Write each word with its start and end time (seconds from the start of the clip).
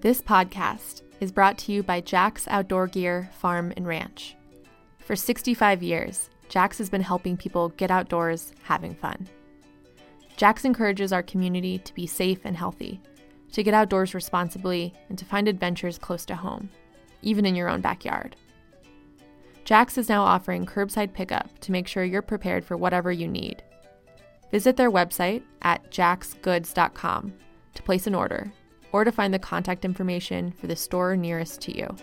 This 0.00 0.22
podcast 0.22 1.02
is 1.18 1.32
brought 1.32 1.58
to 1.58 1.72
you 1.72 1.82
by 1.82 2.00
Jack's 2.00 2.46
Outdoor 2.46 2.86
Gear 2.86 3.30
Farm 3.36 3.72
and 3.76 3.84
Ranch. 3.84 4.36
For 5.00 5.16
65 5.16 5.82
years, 5.82 6.30
Jack's 6.48 6.78
has 6.78 6.88
been 6.88 7.00
helping 7.00 7.36
people 7.36 7.70
get 7.70 7.90
outdoors 7.90 8.52
having 8.62 8.94
fun. 8.94 9.28
Jack's 10.36 10.64
encourages 10.64 11.12
our 11.12 11.24
community 11.24 11.78
to 11.78 11.92
be 11.94 12.06
safe 12.06 12.38
and 12.44 12.56
healthy, 12.56 13.00
to 13.50 13.64
get 13.64 13.74
outdoors 13.74 14.14
responsibly, 14.14 14.94
and 15.08 15.18
to 15.18 15.24
find 15.24 15.48
adventures 15.48 15.98
close 15.98 16.24
to 16.26 16.36
home, 16.36 16.70
even 17.22 17.44
in 17.44 17.56
your 17.56 17.68
own 17.68 17.80
backyard. 17.80 18.36
Jack's 19.64 19.98
is 19.98 20.08
now 20.08 20.22
offering 20.22 20.64
curbside 20.64 21.12
pickup 21.12 21.58
to 21.58 21.72
make 21.72 21.88
sure 21.88 22.04
you're 22.04 22.22
prepared 22.22 22.64
for 22.64 22.76
whatever 22.76 23.10
you 23.10 23.26
need. 23.26 23.64
Visit 24.52 24.76
their 24.76 24.92
website 24.92 25.42
at 25.62 25.90
jacksgoods.com 25.90 27.34
to 27.74 27.82
place 27.82 28.06
an 28.06 28.14
order 28.14 28.52
or 28.92 29.04
to 29.04 29.12
find 29.12 29.32
the 29.32 29.38
contact 29.38 29.84
information 29.84 30.52
for 30.52 30.66
the 30.66 30.76
store 30.76 31.16
nearest 31.16 31.60
to 31.62 31.76
you. 31.76 31.94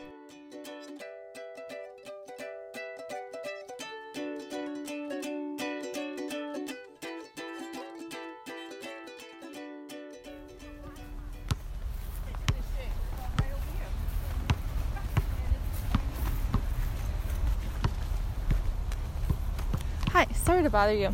Hi, 20.10 20.28
sorry 20.34 20.64
to 20.64 20.70
bother 20.70 20.94
you. 20.94 21.14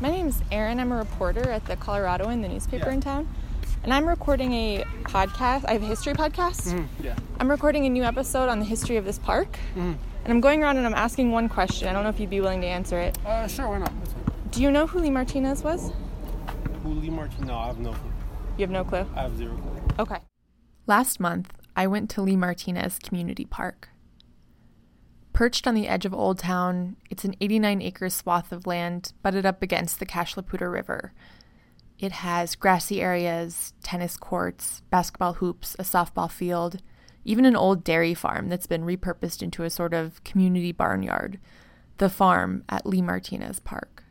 My 0.00 0.10
name 0.10 0.28
is 0.28 0.40
Erin. 0.50 0.78
I'm 0.78 0.92
a 0.92 0.96
reporter 0.96 1.50
at 1.50 1.66
the 1.66 1.76
Coloradoan, 1.76 2.42
the 2.42 2.48
newspaper 2.48 2.86
Yeah. 2.88 2.94
in 2.94 3.00
town. 3.00 3.28
And 3.82 3.92
I'm 3.92 4.08
recording 4.08 4.52
a 4.52 4.84
podcast. 5.04 5.64
I 5.66 5.72
have 5.72 5.82
a 5.82 5.86
history 5.86 6.12
podcast. 6.14 6.72
Mm, 6.72 6.86
yeah. 7.02 7.16
I'm 7.40 7.50
recording 7.50 7.84
a 7.84 7.88
new 7.88 8.04
episode 8.04 8.48
on 8.48 8.60
the 8.60 8.64
history 8.64 8.96
of 8.96 9.04
this 9.04 9.18
park. 9.18 9.58
Mhm. 9.74 9.96
And 10.24 10.32
I'm 10.32 10.40
going 10.40 10.62
around 10.62 10.76
and 10.76 10.86
I'm 10.86 10.94
asking 10.94 11.32
one 11.32 11.48
question. 11.48 11.88
I 11.88 11.92
don't 11.92 12.04
know 12.04 12.08
if 12.10 12.20
you'd 12.20 12.30
be 12.30 12.40
willing 12.40 12.60
to 12.60 12.66
answer 12.66 13.00
it. 13.00 13.18
Uh, 13.26 13.48
sure, 13.48 13.68
why 13.68 13.78
not? 13.78 13.92
Do 14.52 14.62
you 14.62 14.70
know 14.70 14.86
who 14.86 15.00
Lee 15.00 15.10
Martinez 15.10 15.64
was? 15.64 15.90
Julio 16.84 17.10
Martin? 17.10 17.46
No, 17.46 17.56
I 17.58 17.66
have 17.66 17.80
no 17.80 17.90
clue. 17.92 18.10
You 18.56 18.62
have 18.62 18.70
no 18.70 18.84
clue. 18.84 19.06
I 19.16 19.22
have 19.22 19.36
zero 19.36 19.56
clue. 19.56 19.80
Okay. 19.98 20.18
Last 20.86 21.18
month, 21.18 21.52
I 21.74 21.86
went 21.88 22.08
to 22.10 22.22
Lee 22.22 22.36
Martinez 22.36 22.98
Community 23.00 23.44
Park. 23.44 23.88
Perched 25.32 25.66
on 25.66 25.74
the 25.74 25.88
edge 25.88 26.04
of 26.04 26.14
Old 26.14 26.38
Town, 26.38 26.96
it's 27.10 27.24
an 27.24 27.34
89 27.40 27.82
acre 27.82 28.10
swath 28.10 28.52
of 28.52 28.66
land 28.66 29.12
butted 29.22 29.46
up 29.46 29.62
against 29.62 29.98
the 29.98 30.06
Cache 30.06 30.36
la 30.36 30.42
River. 30.50 31.12
It 31.98 32.12
has 32.12 32.56
grassy 32.56 33.00
areas, 33.00 33.74
tennis 33.82 34.16
courts, 34.16 34.82
basketball 34.90 35.34
hoops, 35.34 35.76
a 35.78 35.82
softball 35.82 36.30
field, 36.30 36.82
even 37.24 37.44
an 37.44 37.56
old 37.56 37.84
dairy 37.84 38.14
farm 38.14 38.48
that's 38.48 38.66
been 38.66 38.84
repurposed 38.84 39.42
into 39.42 39.62
a 39.62 39.70
sort 39.70 39.94
of 39.94 40.22
community 40.24 40.72
barnyard, 40.72 41.38
the 41.98 42.08
farm 42.08 42.64
at 42.68 42.86
Lee 42.86 43.02
Martinez 43.02 43.60
Park. 43.60 44.04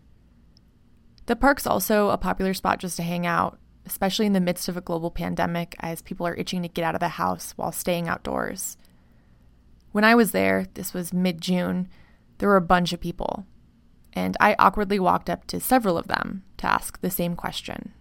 The 1.25 1.35
park's 1.35 1.67
also 1.67 2.09
a 2.09 2.17
popular 2.17 2.53
spot 2.53 2.79
just 2.79 2.97
to 2.97 3.03
hang 3.03 3.25
out, 3.25 3.59
especially 3.85 4.25
in 4.25 4.33
the 4.33 4.39
midst 4.39 4.69
of 4.69 4.77
a 4.77 4.81
global 4.81 5.11
pandemic 5.11 5.75
as 5.79 6.01
people 6.01 6.25
are 6.25 6.35
itching 6.35 6.61
to 6.61 6.67
get 6.67 6.85
out 6.85 6.95
of 6.95 6.99
the 6.99 7.09
house 7.09 7.53
while 7.57 7.71
staying 7.71 8.07
outdoors. 8.07 8.77
When 9.91 10.03
I 10.03 10.15
was 10.15 10.31
there, 10.31 10.67
this 10.73 10.93
was 10.93 11.13
mid 11.13 11.41
June, 11.41 11.89
there 12.37 12.49
were 12.49 12.55
a 12.55 12.61
bunch 12.61 12.93
of 12.93 13.01
people, 13.01 13.45
and 14.13 14.37
I 14.39 14.55
awkwardly 14.57 14.99
walked 14.99 15.29
up 15.29 15.45
to 15.47 15.59
several 15.59 15.97
of 15.97 16.07
them 16.07 16.43
to 16.61 16.67
ask 16.67 16.99
the 17.01 17.09
same 17.09 17.35
question. 17.35 17.91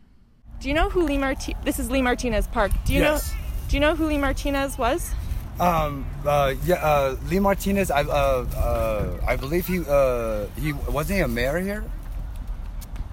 Do 0.60 0.68
you 0.68 0.74
know 0.74 0.88
who 0.90 1.02
Lee 1.02 1.18
Marti- 1.18 1.56
This 1.64 1.78
is 1.78 1.90
Lee 1.90 2.02
Martinez 2.02 2.46
Park. 2.46 2.72
Do 2.84 2.92
you 2.92 3.00
Yes. 3.00 3.32
know 3.32 3.38
Do 3.68 3.76
you 3.76 3.80
know 3.80 3.94
who 3.94 4.06
Lee 4.06 4.18
Martinez 4.18 4.76
was? 4.78 5.12
Um. 5.60 6.04
Uh. 6.26 6.54
Yeah. 6.64 6.76
Uh. 6.76 7.16
Lee 7.30 7.38
Martinez. 7.38 7.90
I. 7.90 8.02
Uh. 8.02 8.44
Uh. 8.56 9.26
I 9.26 9.36
believe 9.36 9.66
he. 9.66 9.80
Uh. 9.88 10.46
He 10.58 10.72
wasn't 10.72 11.18
he 11.18 11.22
a 11.22 11.28
mayor 11.28 11.58
here. 11.60 11.84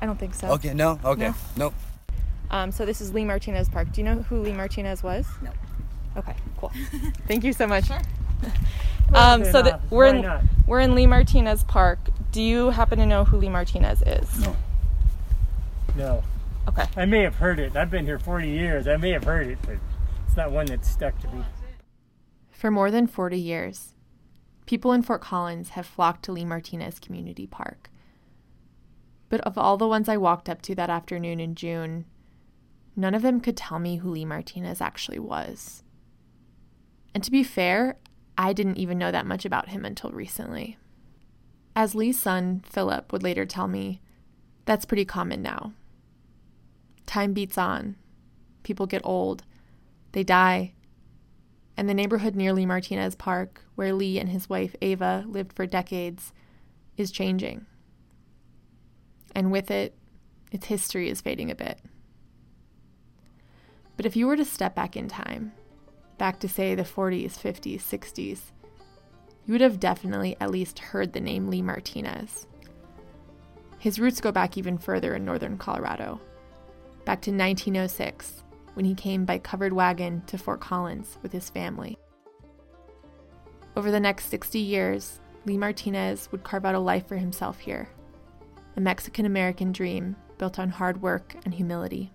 I 0.01 0.05
don't 0.05 0.17
think 0.19 0.33
so. 0.33 0.47
Okay. 0.53 0.73
No. 0.73 0.99
Okay. 1.05 1.27
No. 1.29 1.35
Nope. 1.57 1.73
Um, 2.49 2.72
so 2.72 2.85
this 2.85 3.01
is 3.01 3.13
Lee 3.13 3.25
Martinez 3.25 3.67
Park. 3.69 3.91
Do 3.91 3.99
you 4.01 4.05
know 4.05 4.23
who 4.23 4.39
Lee 4.41 4.53
Martinez 4.53 5.03
was? 5.03 5.25
No. 5.41 5.51
Okay, 6.16 6.33
cool. 6.57 6.72
Thank 7.27 7.43
you 7.43 7.53
so 7.53 7.67
much. 7.67 7.85
Sure. 7.88 7.99
Um, 9.13 9.45
so 9.45 9.61
that 9.61 9.79
we're 9.89 10.07
Why 10.11 10.16
in 10.17 10.22
not? 10.22 10.43
we're 10.67 10.79
in 10.81 10.93
Lee 10.93 11.07
Martinez 11.07 11.63
Park. 11.63 11.97
Do 12.33 12.41
you 12.41 12.72
happen 12.72 12.99
to 12.99 13.05
know 13.05 13.23
who 13.23 13.38
Lee 13.38 13.47
Martinez 13.47 14.01
is? 14.01 14.39
No. 14.41 14.53
No. 15.95 16.23
Okay. 16.67 16.85
I 16.95 17.05
may 17.05 17.21
have 17.21 17.35
heard 17.35 17.59
it. 17.59 17.75
I've 17.75 17.89
been 17.89 18.05
here 18.05 18.19
40 18.19 18.49
years. 18.49 18.87
I 18.87 18.97
may 18.97 19.11
have 19.11 19.23
heard 19.23 19.47
it, 19.47 19.57
but 19.61 19.77
it's 20.25 20.35
not 20.35 20.51
one 20.51 20.65
that's 20.65 20.89
stuck 20.89 21.17
to 21.21 21.27
me. 21.29 21.43
For 22.51 22.69
more 22.71 22.91
than 22.91 23.07
40 23.07 23.39
years, 23.39 23.95
people 24.65 24.91
in 24.91 25.01
Fort 25.01 25.21
Collins 25.21 25.69
have 25.69 25.85
flocked 25.85 26.23
to 26.25 26.31
Lee 26.31 26.45
Martinez 26.45 26.99
Community 26.99 27.47
Park. 27.47 27.89
But 29.29 29.41
of 29.41 29.57
all 29.57 29.77
the 29.77 29.87
ones 29.87 30.09
I 30.09 30.17
walked 30.17 30.49
up 30.49 30.61
to 30.63 30.75
that 30.75 30.89
afternoon 30.89 31.39
in 31.39 31.55
June, 31.55 32.05
none 32.95 33.13
of 33.13 33.21
them 33.21 33.39
could 33.39 33.57
tell 33.57 33.79
me 33.79 33.97
who 33.97 34.09
Lee 34.09 34.25
Martinez 34.25 34.81
actually 34.81 35.19
was. 35.19 35.83
And 37.13 37.23
to 37.23 37.31
be 37.31 37.43
fair, 37.43 37.97
I 38.37 38.53
didn't 38.53 38.77
even 38.77 38.97
know 38.97 39.11
that 39.11 39.25
much 39.25 39.45
about 39.45 39.69
him 39.69 39.85
until 39.85 40.11
recently. 40.11 40.77
As 41.75 41.95
Lee's 41.95 42.19
son, 42.19 42.63
Philip, 42.65 43.11
would 43.11 43.23
later 43.23 43.45
tell 43.45 43.67
me, 43.67 44.01
that's 44.67 44.85
pretty 44.85 45.05
common 45.05 45.41
now. 45.41 45.73
Time 47.07 47.33
beats 47.33 47.57
on. 47.57 47.95
People 48.61 48.85
get 48.85 49.01
old. 49.03 49.41
They 50.11 50.23
die 50.23 50.73
and 51.78 51.88
the 51.88 51.94
neighborhood 51.94 52.35
near 52.35 52.51
Lee 52.51 52.66
Martinez 52.66 53.16
Park, 53.16 53.63
where 53.75 53.94
Lee 53.94 54.19
and 54.19 54.29
his 54.29 54.50
wife 54.50 54.75
Ava 54.81 55.23
lived 55.28 55.53
for 55.53 55.67
decades, 55.67 56.33
is 56.97 57.11
changing. 57.11 57.67
And 59.35 59.51
with 59.51 59.69
it, 59.69 59.95
its 60.51 60.66
history 60.66 61.07
is 61.07 61.22
fading 61.22 61.51
a 61.51 61.55
bit. 61.55 61.79
But 63.95 64.07
if 64.07 64.16
you 64.16 64.25
were 64.25 64.35
to 64.35 64.45
step 64.45 64.73
back 64.73 64.97
in 64.97 65.07
time, 65.07 65.53
back 66.17 66.39
to 66.39 66.49
say 66.49 66.73
the 66.73 66.81
40s, 66.81 67.38
50s, 67.38 67.81
60s, 67.81 68.39
you 69.45 69.51
would 69.51 69.61
have 69.61 69.79
definitely 69.79 70.35
at 70.41 70.51
least 70.51 70.79
heard 70.79 71.13
the 71.13 71.22
name 71.22 71.47
Lee 71.47 71.61
Martinez. 71.61 72.47
His 73.79 73.99
roots 73.99 74.21
go 74.21 74.31
back 74.31 74.57
even 74.57 74.77
further 74.77 75.15
in 75.15 75.25
northern 75.25 75.57
Colorado, 75.57 76.19
back 77.05 77.21
to 77.21 77.31
1906 77.31 78.43
when 78.73 78.85
he 78.85 78.95
came 78.95 79.25
by 79.25 79.38
covered 79.38 79.73
wagon 79.73 80.21
to 80.27 80.38
Fort 80.38 80.59
Collins 80.59 81.17
with 81.21 81.31
his 81.31 81.49
family. 81.49 81.97
Over 83.75 83.91
the 83.91 83.99
next 83.99 84.25
60 84.25 84.59
years, 84.59 85.19
Lee 85.45 85.57
Martinez 85.57 86.29
would 86.31 86.43
carve 86.43 86.66
out 86.66 86.75
a 86.75 86.79
life 86.79 87.07
for 87.07 87.17
himself 87.17 87.59
here, 87.59 87.89
a 88.75 88.81
Mexican 88.81 89.25
American 89.25 89.71
dream 89.71 90.16
built 90.37 90.59
on 90.59 90.69
hard 90.69 91.01
work 91.01 91.35
and 91.45 91.53
humility. 91.53 92.11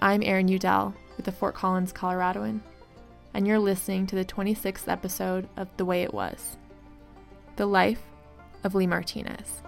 I'm 0.00 0.22
Erin 0.22 0.48
Udell 0.48 0.94
with 1.16 1.26
the 1.26 1.32
Fort 1.32 1.54
Collins 1.54 1.92
Coloradoan, 1.92 2.60
and 3.34 3.46
you're 3.46 3.58
listening 3.58 4.06
to 4.06 4.16
the 4.16 4.24
26th 4.24 4.88
episode 4.88 5.48
of 5.56 5.68
The 5.76 5.84
Way 5.84 6.02
It 6.02 6.14
Was 6.14 6.56
The 7.56 7.66
Life 7.66 8.02
of 8.64 8.74
Lee 8.74 8.86
Martinez. 8.86 9.62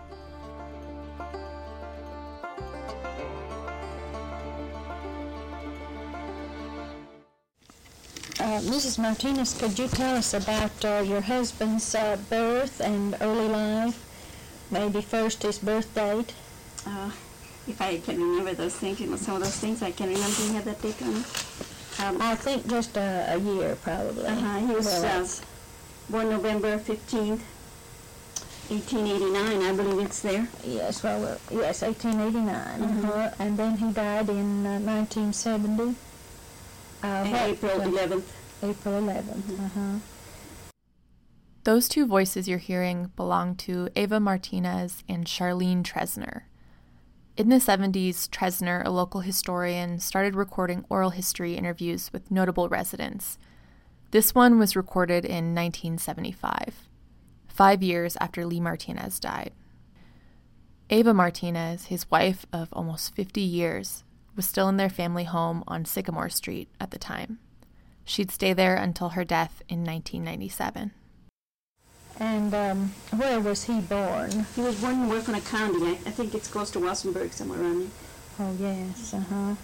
Uh, 8.39 8.59
Mrs. 8.63 8.99
Martinez, 8.99 9.55
could 9.59 9.79
you 9.79 9.87
tell 9.89 10.17
us 10.17 10.33
about 10.33 10.85
uh, 10.85 11.03
your 11.07 11.21
husband's 11.21 11.95
uh, 11.95 12.17
birth 12.31 12.81
and 12.81 13.15
early 13.21 13.49
life? 13.49 14.07
Maybe 14.71 15.03
first 15.03 15.43
his 15.43 15.59
birth 15.59 15.95
date. 15.95 16.33
uh, 16.87 17.11
if 17.69 17.81
I 17.83 17.99
can 17.99 18.17
remember 18.19 18.55
those 18.55 18.75
things, 18.77 18.99
you 19.01 19.09
know, 19.09 19.17
some 19.17 19.37
of 19.37 19.43
those 19.43 19.57
things 19.59 19.83
I 19.83 19.91
can 19.91 20.09
remember 20.09 20.35
he 20.43 20.55
had 20.55 20.65
that 20.65 20.81
date 20.81 21.01
on. 21.03 21.17
Um, 22.03 22.23
I 22.23 22.35
think 22.35 22.67
just 22.67 22.97
a, 22.97 23.35
a 23.35 23.39
year, 23.39 23.77
probably. 23.83 24.25
uh-huh, 24.27 24.59
he 24.61 24.73
was 24.73 24.87
Well, 24.87 25.23
uh, 25.25 25.27
born 26.11 26.31
November 26.31 26.79
15th, 26.79 27.41
1889, 28.71 29.63
I 29.63 29.77
believe 29.77 30.07
it's 30.07 30.21
there. 30.23 30.47
Yes, 30.65 31.03
well, 31.03 31.25
uh, 31.25 31.37
yes, 31.51 31.83
1889. 31.83 32.81
Mm-hmm. 32.81 33.09
uh 33.11 33.31
And 33.39 33.57
then 33.59 33.77
he 33.77 33.93
died 33.93 34.29
in 34.29 34.65
uh, 34.67 34.79
1970. 34.79 35.83
Uh, 37.03 37.07
And 37.07 37.33
what- 37.33 37.43
April 37.43 37.81
uh, 37.83 37.87
11th. 37.87 38.29
April 38.63 38.95
11th. 39.03 39.25
Mm-hmm. 39.25 39.65
Uh-huh. 39.65 39.99
Those 41.65 41.89
two 41.89 42.07
voices 42.07 42.49
you're 42.49 42.59
hearing 42.59 43.11
belong 43.17 43.55
to 43.57 43.89
Ava 43.97 44.19
Martinez 44.21 45.03
and 45.09 45.27
Charlene 45.27 45.83
Tresner. 45.83 46.43
In 47.37 47.49
the 47.49 47.57
70s, 47.57 48.29
Tresner, 48.29 48.85
a 48.85 48.91
local 48.91 49.21
historian, 49.21 49.99
started 49.99 50.35
recording 50.35 50.85
oral 50.89 51.11
history 51.11 51.55
interviews 51.55 52.11
with 52.13 52.31
notable 52.31 52.69
residents. 52.69 53.39
This 54.11 54.35
one 54.35 54.59
was 54.59 54.77
recorded 54.77 55.25
in 55.25 55.55
1975, 55.55 56.89
five 57.61 57.83
years 57.83 58.17
after 58.23 58.47
Lee 58.47 58.59
Martinez 58.59 59.21
died. 59.21 59.53
Ava 60.89 61.13
Martinez, 61.13 61.85
his 61.85 62.11
wife 62.11 62.47
of 62.55 62.71
almost 62.73 63.15
50 63.15 63.43
years, 63.43 64.03
was 64.35 64.47
still 64.47 64.67
in 64.71 64.79
their 64.79 64.89
family 64.89 65.25
home 65.25 65.63
on 65.69 65.85
Sycamore 65.85 66.31
Street 66.31 66.71
at 66.81 66.91
the 66.91 66.97
time. 66.97 67.39
She'd 68.03 68.31
stay 68.31 68.55
there 68.55 68.77
until 68.77 69.11
her 69.11 69.25
death 69.27 69.63
in 69.69 69.85
1997. 69.85 70.93
And 72.19 72.55
um, 72.55 72.95
where 73.15 73.41
was 73.41 73.65
he 73.65 73.81
born? 73.81 74.47
He 74.57 74.63
was 74.63 74.81
born 74.81 74.95
in 74.95 75.11
Huerfano 75.11 75.47
County. 75.47 75.85
I, 75.87 75.91
I 75.91 76.13
think 76.13 76.35
it's 76.35 76.49
close 76.49 76.71
to 76.71 76.79
Walsenburg, 76.79 77.35
somewhere 77.35 77.61
around 77.61 77.81
there. 77.81 77.91
Oh, 78.39 78.57
yes, 78.59 79.13
uh-huh. 79.13 79.57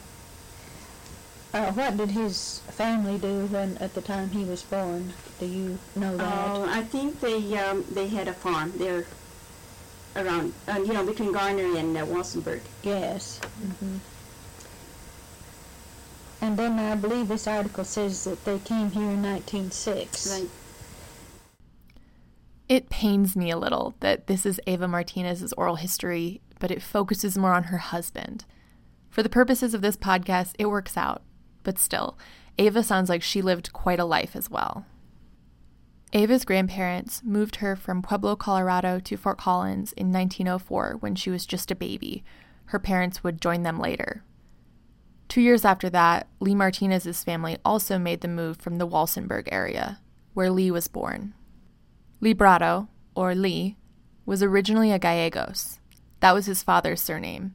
Uh, 1.56 1.72
what 1.72 1.96
did 1.96 2.10
his 2.10 2.60
family 2.68 3.16
do 3.16 3.46
when, 3.46 3.78
at 3.78 3.94
the 3.94 4.02
time 4.02 4.28
he 4.28 4.44
was 4.44 4.62
born? 4.62 5.14
Do 5.40 5.46
you 5.46 5.78
know 5.94 6.14
that? 6.18 6.48
Oh, 6.48 6.64
I 6.68 6.82
think 6.82 7.20
they 7.20 7.56
um, 7.56 7.82
they 7.90 8.08
had 8.08 8.28
a 8.28 8.34
farm 8.34 8.74
there 8.76 9.06
around, 10.14 10.52
uh, 10.68 10.78
you 10.84 10.92
know, 10.92 11.06
between 11.06 11.32
Gardner 11.32 11.76
and 11.78 11.96
uh, 11.96 12.04
Walsenburg. 12.04 12.60
Yes. 12.82 13.40
hmm 13.80 13.96
And 16.42 16.58
then 16.58 16.78
I 16.78 16.94
believe 16.94 17.28
this 17.28 17.46
article 17.46 17.84
says 17.84 18.24
that 18.24 18.44
they 18.44 18.58
came 18.58 18.90
here 18.90 19.10
in 19.10 19.22
1906. 19.22 20.30
Right. 20.30 20.50
It 22.68 22.90
pains 22.90 23.34
me 23.34 23.50
a 23.50 23.56
little 23.56 23.94
that 24.00 24.26
this 24.26 24.44
is 24.44 24.60
Ava 24.66 24.88
Martinez's 24.88 25.54
oral 25.54 25.76
history, 25.76 26.42
but 26.58 26.70
it 26.70 26.82
focuses 26.82 27.38
more 27.38 27.54
on 27.54 27.64
her 27.64 27.78
husband. 27.78 28.44
For 29.08 29.22
the 29.22 29.30
purposes 29.30 29.72
of 29.72 29.80
this 29.80 29.96
podcast, 29.96 30.52
it 30.58 30.66
works 30.66 30.98
out, 30.98 31.22
but 31.66 31.80
still, 31.80 32.16
Ava 32.58 32.80
sounds 32.84 33.08
like 33.08 33.24
she 33.24 33.42
lived 33.42 33.72
quite 33.72 33.98
a 33.98 34.04
life 34.04 34.36
as 34.36 34.48
well. 34.48 34.86
Ava's 36.12 36.44
grandparents 36.44 37.22
moved 37.24 37.56
her 37.56 37.74
from 37.74 38.02
Pueblo, 38.02 38.36
Colorado 38.36 39.00
to 39.00 39.16
Fort 39.16 39.36
Collins 39.36 39.92
in 39.94 40.12
1904 40.12 40.98
when 41.00 41.16
she 41.16 41.28
was 41.28 41.44
just 41.44 41.72
a 41.72 41.74
baby. 41.74 42.22
Her 42.66 42.78
parents 42.78 43.24
would 43.24 43.40
join 43.40 43.64
them 43.64 43.80
later. 43.80 44.22
Two 45.28 45.40
years 45.40 45.64
after 45.64 45.90
that, 45.90 46.28
Lee 46.38 46.54
Martinez's 46.54 47.24
family 47.24 47.58
also 47.64 47.98
made 47.98 48.20
the 48.20 48.28
move 48.28 48.58
from 48.58 48.78
the 48.78 48.86
Walsenburg 48.86 49.48
area, 49.50 49.98
where 50.34 50.52
Lee 50.52 50.70
was 50.70 50.86
born. 50.86 51.34
Librado, 52.22 52.86
or 53.16 53.34
Lee, 53.34 53.76
was 54.24 54.40
originally 54.40 54.92
a 54.92 55.00
Gallegos. 55.00 55.80
That 56.20 56.32
was 56.32 56.46
his 56.46 56.62
father's 56.62 57.02
surname. 57.02 57.54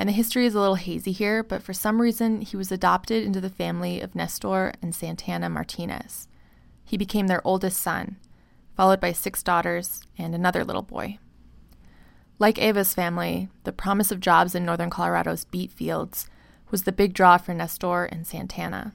And 0.00 0.08
the 0.08 0.14
history 0.14 0.46
is 0.46 0.54
a 0.54 0.58
little 0.58 0.76
hazy 0.76 1.12
here, 1.12 1.42
but 1.42 1.62
for 1.62 1.74
some 1.74 2.00
reason, 2.00 2.40
he 2.40 2.56
was 2.56 2.72
adopted 2.72 3.22
into 3.22 3.38
the 3.38 3.50
family 3.50 4.00
of 4.00 4.14
Nestor 4.14 4.72
and 4.80 4.94
Santana 4.94 5.50
Martinez. 5.50 6.26
He 6.82 6.96
became 6.96 7.26
their 7.26 7.46
oldest 7.46 7.78
son, 7.82 8.16
followed 8.74 8.98
by 8.98 9.12
six 9.12 9.42
daughters 9.42 10.00
and 10.16 10.34
another 10.34 10.64
little 10.64 10.80
boy. 10.80 11.18
Like 12.38 12.58
Ava's 12.58 12.94
family, 12.94 13.50
the 13.64 13.74
promise 13.74 14.10
of 14.10 14.20
jobs 14.20 14.54
in 14.54 14.64
northern 14.64 14.88
Colorado's 14.88 15.44
beet 15.44 15.70
fields 15.70 16.26
was 16.70 16.84
the 16.84 16.92
big 16.92 17.12
draw 17.12 17.36
for 17.36 17.52
Nestor 17.52 18.06
and 18.06 18.26
Santana. 18.26 18.94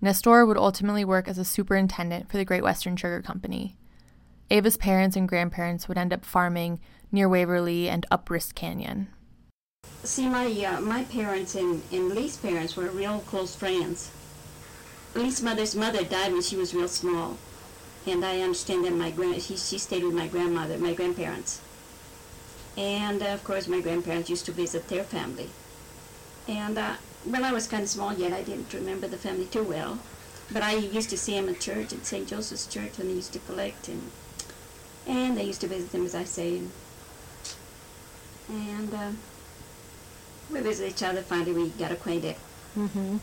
Nestor 0.00 0.44
would 0.44 0.56
ultimately 0.56 1.04
work 1.04 1.28
as 1.28 1.38
a 1.38 1.44
superintendent 1.44 2.28
for 2.28 2.38
the 2.38 2.44
Great 2.44 2.64
Western 2.64 2.96
Sugar 2.96 3.22
Company. 3.22 3.76
Ava's 4.50 4.78
parents 4.78 5.14
and 5.14 5.28
grandparents 5.28 5.86
would 5.86 5.96
end 5.96 6.12
up 6.12 6.24
farming 6.24 6.80
near 7.12 7.28
Waverly 7.28 7.88
and 7.88 8.04
up 8.10 8.28
Rist 8.28 8.56
Canyon. 8.56 9.10
See, 10.08 10.26
my 10.26 10.46
uh, 10.64 10.80
my 10.80 11.04
parents 11.04 11.54
and, 11.54 11.82
and 11.92 12.14
Lee's 12.14 12.38
parents 12.38 12.76
were 12.76 12.88
real 12.88 13.18
close 13.26 13.54
friends. 13.54 14.10
Lee's 15.14 15.42
mother's 15.42 15.74
mother 15.74 16.02
died 16.02 16.32
when 16.32 16.40
she 16.40 16.56
was 16.56 16.72
real 16.72 16.88
small, 16.88 17.36
and 18.06 18.24
I 18.24 18.40
understand 18.40 18.86
that 18.86 18.94
my 18.94 19.10
grand 19.10 19.42
she, 19.42 19.58
she 19.58 19.76
stayed 19.76 20.04
with 20.04 20.14
my 20.14 20.26
grandmother, 20.26 20.78
my 20.78 20.94
grandparents, 20.94 21.60
and 22.76 23.22
uh, 23.22 23.26
of 23.26 23.44
course 23.44 23.68
my 23.68 23.82
grandparents 23.82 24.30
used 24.30 24.46
to 24.46 24.52
visit 24.52 24.88
their 24.88 25.04
family. 25.04 25.50
And 26.48 26.78
uh, 26.78 26.94
when 27.24 27.44
I 27.44 27.52
was 27.52 27.66
kind 27.66 27.82
of 27.82 27.90
small 27.90 28.14
yet, 28.14 28.32
I 28.32 28.42
didn't 28.42 28.72
remember 28.72 29.08
the 29.08 29.18
family 29.18 29.44
too 29.44 29.64
well, 29.64 29.98
but 30.50 30.62
I 30.62 30.76
used 30.76 31.10
to 31.10 31.18
see 31.18 31.34
them 31.38 31.50
at 31.50 31.60
church 31.60 31.92
at 31.92 32.06
St. 32.06 32.26
Joseph's 32.26 32.66
Church 32.66 32.96
when 32.96 33.08
they 33.08 33.14
used 33.14 33.34
to 33.34 33.40
collect 33.40 33.88
and 33.88 34.10
and 35.06 35.36
they 35.36 35.44
used 35.44 35.60
to 35.60 35.66
visit 35.66 35.92
them 35.92 36.06
as 36.06 36.14
I 36.14 36.24
say. 36.24 36.58
And, 36.58 36.70
and 38.48 38.94
uh, 38.94 39.10
we 40.50 40.60
visited 40.60 40.90
each 40.92 41.02
other. 41.02 41.22
Finally, 41.22 41.52
we 41.52 41.68
got 41.70 41.92
acquainted. 41.92 42.36
hmm 42.74 43.16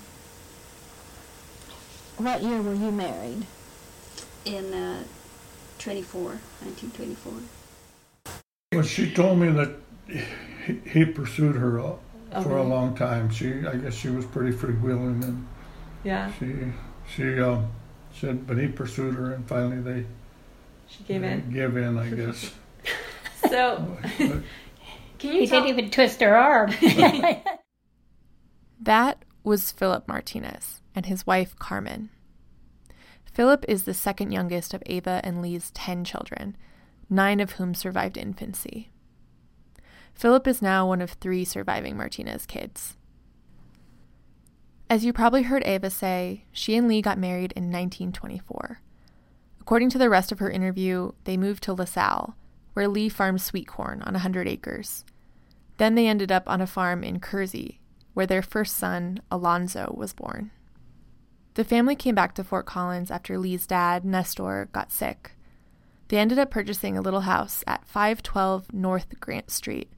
What 2.17 2.41
year 2.41 2.61
were 2.61 2.73
you 2.73 2.91
married? 2.91 3.45
in 4.45 4.71
uh, 4.73 5.03
24, 5.79 6.21
1924. 6.61 7.33
Well, 8.73 8.83
she 8.83 9.11
told 9.11 9.39
me 9.39 9.49
that 9.49 9.71
he, 10.07 10.79
he 10.87 11.05
pursued 11.05 11.55
her 11.55 11.79
uh, 11.79 11.95
for 12.43 12.57
a 12.57 12.63
long 12.63 12.95
time. 12.95 13.31
She, 13.31 13.65
I 13.65 13.75
guess, 13.75 13.95
she 13.95 14.09
was 14.09 14.23
pretty 14.25 14.55
freewheeling, 14.55 15.23
and 15.23 15.47
Yeah, 16.03 16.31
she, 16.39 16.53
she 17.15 17.39
uh, 17.39 17.59
said, 18.13 18.45
but 18.45 18.57
he 18.57 18.67
pursued 18.67 19.15
her, 19.15 19.33
and 19.33 19.47
finally 19.47 19.81
they 19.81 20.05
she 20.87 21.03
they 21.07 21.41
give 21.51 21.75
in, 21.77 21.97
I 21.97 22.09
guess. 22.09 22.51
So, 23.49 23.97
He 25.31 25.45
didn't 25.45 25.69
even 25.69 25.89
twist 25.91 26.21
her 26.21 26.35
arm. 26.35 26.73
That 28.85 29.25
was 29.43 29.71
Philip 29.71 30.07
Martinez 30.07 30.81
and 30.93 31.05
his 31.05 31.25
wife 31.25 31.55
Carmen. 31.57 32.09
Philip 33.25 33.65
is 33.67 33.83
the 33.83 33.93
second 33.93 34.31
youngest 34.31 34.73
of 34.73 34.83
Ava 34.85 35.21
and 35.23 35.41
Lee's 35.41 35.71
10 35.71 36.03
children, 36.03 36.55
nine 37.09 37.39
of 37.39 37.53
whom 37.53 37.73
survived 37.73 38.15
infancy. 38.15 38.91
Philip 40.13 40.47
is 40.47 40.61
now 40.61 40.87
one 40.87 41.01
of 41.01 41.11
three 41.11 41.43
surviving 41.43 41.97
Martinez 41.97 42.45
kids. 42.45 42.95
As 44.89 45.03
you 45.03 45.11
probably 45.11 45.43
heard 45.43 45.65
Ava 45.65 45.89
say, 45.89 46.45
she 46.51 46.75
and 46.75 46.87
Lee 46.87 47.01
got 47.01 47.17
married 47.17 47.53
in 47.53 47.63
1924. 47.63 48.81
According 49.59 49.89
to 49.89 49.97
the 49.97 50.09
rest 50.09 50.31
of 50.31 50.39
her 50.39 50.49
interview, 50.49 51.11
they 51.23 51.37
moved 51.37 51.63
to 51.63 51.73
LaSalle, 51.73 52.35
where 52.73 52.87
Lee 52.87 53.09
farmed 53.09 53.41
sweet 53.41 53.67
corn 53.67 54.03
on 54.03 54.13
100 54.13 54.47
acres. 54.47 55.03
Then 55.77 55.95
they 55.95 56.07
ended 56.07 56.31
up 56.31 56.43
on 56.47 56.61
a 56.61 56.67
farm 56.67 57.03
in 57.03 57.19
Kersey, 57.19 57.79
where 58.13 58.25
their 58.25 58.41
first 58.41 58.77
son, 58.77 59.21
Alonzo, 59.29 59.93
was 59.95 60.13
born. 60.13 60.51
The 61.55 61.63
family 61.63 61.95
came 61.95 62.15
back 62.15 62.35
to 62.35 62.43
Fort 62.43 62.65
Collins 62.65 63.11
after 63.11 63.37
Lee's 63.37 63.65
dad, 63.65 64.03
Nestor, 64.03 64.69
got 64.71 64.91
sick. 64.91 65.31
They 66.07 66.17
ended 66.17 66.37
up 66.37 66.51
purchasing 66.51 66.97
a 66.97 67.01
little 67.01 67.21
house 67.21 67.63
at 67.65 67.87
512 67.87 68.73
North 68.73 69.19
Grant 69.19 69.49
Street. 69.49 69.89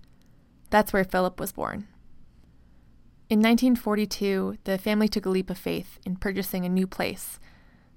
That's 0.70 0.94
where 0.94 1.04
Philip 1.04 1.40
was 1.40 1.52
born. 1.52 1.88
In 3.30 3.40
1942, 3.40 4.60
the 4.64 4.78
family 4.78 5.10
took 5.10 5.26
a 5.26 5.30
leap 5.30 5.50
of 5.50 5.58
faith 5.58 6.00
in 6.06 6.16
purchasing 6.16 6.66
a 6.66 6.70
new 6.70 6.88
place, 6.88 7.40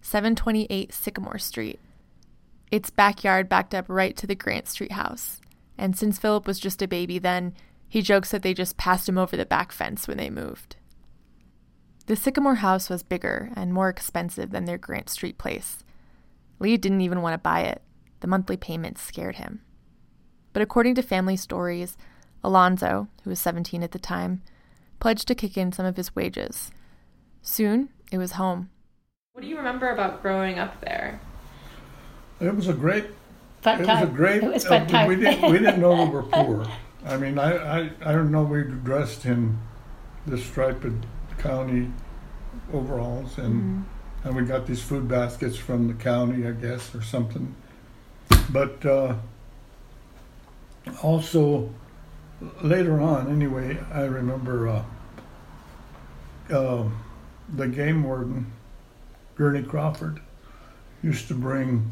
728 0.00 0.92
Sycamore 0.92 1.38
Street. 1.38 1.78
Its 2.70 2.90
backyard 2.90 3.48
backed 3.48 3.74
up 3.74 3.84
right 3.88 4.16
to 4.16 4.26
the 4.26 4.34
Grant 4.34 4.66
Street 4.66 4.92
house, 4.92 5.40
and 5.78 5.96
since 5.96 6.18
Philip 6.18 6.46
was 6.46 6.58
just 6.58 6.82
a 6.82 6.88
baby 6.88 7.18
then, 7.18 7.54
he 7.90 8.00
jokes 8.00 8.30
that 8.30 8.42
they 8.42 8.54
just 8.54 8.78
passed 8.78 9.06
him 9.08 9.18
over 9.18 9.36
the 9.36 9.44
back 9.44 9.70
fence 9.72 10.08
when 10.08 10.16
they 10.16 10.30
moved. 10.30 10.76
The 12.06 12.16
Sycamore 12.16 12.56
house 12.56 12.88
was 12.88 13.02
bigger 13.02 13.50
and 13.54 13.74
more 13.74 13.88
expensive 13.90 14.50
than 14.50 14.64
their 14.64 14.78
Grant 14.78 15.10
Street 15.10 15.36
place. 15.36 15.84
Lee 16.58 16.76
didn't 16.78 17.02
even 17.02 17.20
want 17.20 17.34
to 17.34 17.38
buy 17.38 17.60
it. 17.60 17.82
The 18.20 18.26
monthly 18.26 18.56
payments 18.56 19.02
scared 19.02 19.36
him. 19.36 19.60
But 20.52 20.62
according 20.62 20.94
to 20.94 21.02
family 21.02 21.36
stories, 21.36 21.98
Alonzo, 22.42 23.08
who 23.24 23.30
was 23.30 23.38
17 23.40 23.82
at 23.82 23.92
the 23.92 23.98
time, 23.98 24.42
pledged 25.00 25.28
to 25.28 25.34
kick 25.34 25.56
in 25.58 25.72
some 25.72 25.84
of 25.86 25.96
his 25.96 26.14
wages. 26.16 26.70
Soon, 27.42 27.88
it 28.12 28.18
was 28.18 28.32
home. 28.32 28.70
What 29.32 29.42
do 29.42 29.48
you 29.48 29.56
remember 29.56 29.90
about 29.90 30.22
growing 30.22 30.58
up 30.58 30.80
there? 30.80 31.20
it 32.40 32.54
was 32.54 32.68
a 32.68 32.72
great 32.72 33.06
Fun 33.62 33.76
It 33.76 33.80
was 33.80 33.86
time. 33.88 34.02
a 34.02 34.06
great. 34.10 34.42
It 34.42 34.52
was 34.54 34.64
fun 34.64 34.86
time. 34.86 35.06
We 35.08 35.16
didn't. 35.16 35.50
We 35.50 35.58
didn't 35.58 35.80
know 35.80 36.04
we 36.04 36.10
were 36.10 36.22
poor. 36.32 36.66
I 37.04 37.16
mean, 37.16 37.38
I. 37.38 37.56
I, 37.56 37.90
I 38.04 38.12
don't 38.12 38.30
know. 38.30 38.42
We 38.42 38.62
dressed 38.62 39.24
in 39.24 39.58
the 40.26 40.38
striped 40.38 40.86
county 41.38 41.90
overalls, 42.72 43.38
and 43.38 43.86
and 44.24 44.36
we 44.36 44.42
got 44.42 44.66
these 44.66 44.82
food 44.82 45.08
baskets 45.08 45.56
from 45.56 45.88
the 45.88 45.94
county, 45.94 46.46
I 46.46 46.52
guess, 46.52 46.94
or 46.94 47.02
something. 47.02 47.54
But 48.50 48.84
uh, 48.84 49.14
also 51.02 51.70
later 52.62 53.00
on, 53.00 53.30
anyway, 53.30 53.78
I 53.92 54.02
remember 54.02 54.68
uh, 54.68 54.84
uh, 56.50 56.88
the 57.54 57.68
game 57.68 58.02
warden, 58.02 58.52
Gurney 59.36 59.62
Crawford, 59.62 60.20
used 61.02 61.28
to 61.28 61.34
bring 61.34 61.90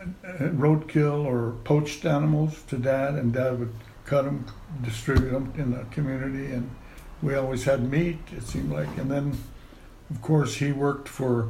uh, 0.00 0.04
roadkill 0.38 1.24
or 1.24 1.52
poached 1.64 2.06
animals 2.06 2.62
to 2.68 2.78
dad, 2.78 3.14
and 3.14 3.32
dad 3.32 3.58
would 3.58 3.74
cut 4.06 4.24
them, 4.24 4.46
distribute 4.82 5.30
them 5.32 5.52
in 5.58 5.72
the 5.72 5.84
community, 5.90 6.52
and 6.52 6.70
we 7.22 7.34
always 7.34 7.64
had 7.64 7.90
meat. 7.90 8.18
It 8.34 8.44
seemed 8.44 8.72
like, 8.72 8.88
and 8.96 9.10
then, 9.10 9.36
of 10.10 10.22
course, 10.22 10.54
he 10.54 10.72
worked 10.72 11.08
for 11.08 11.48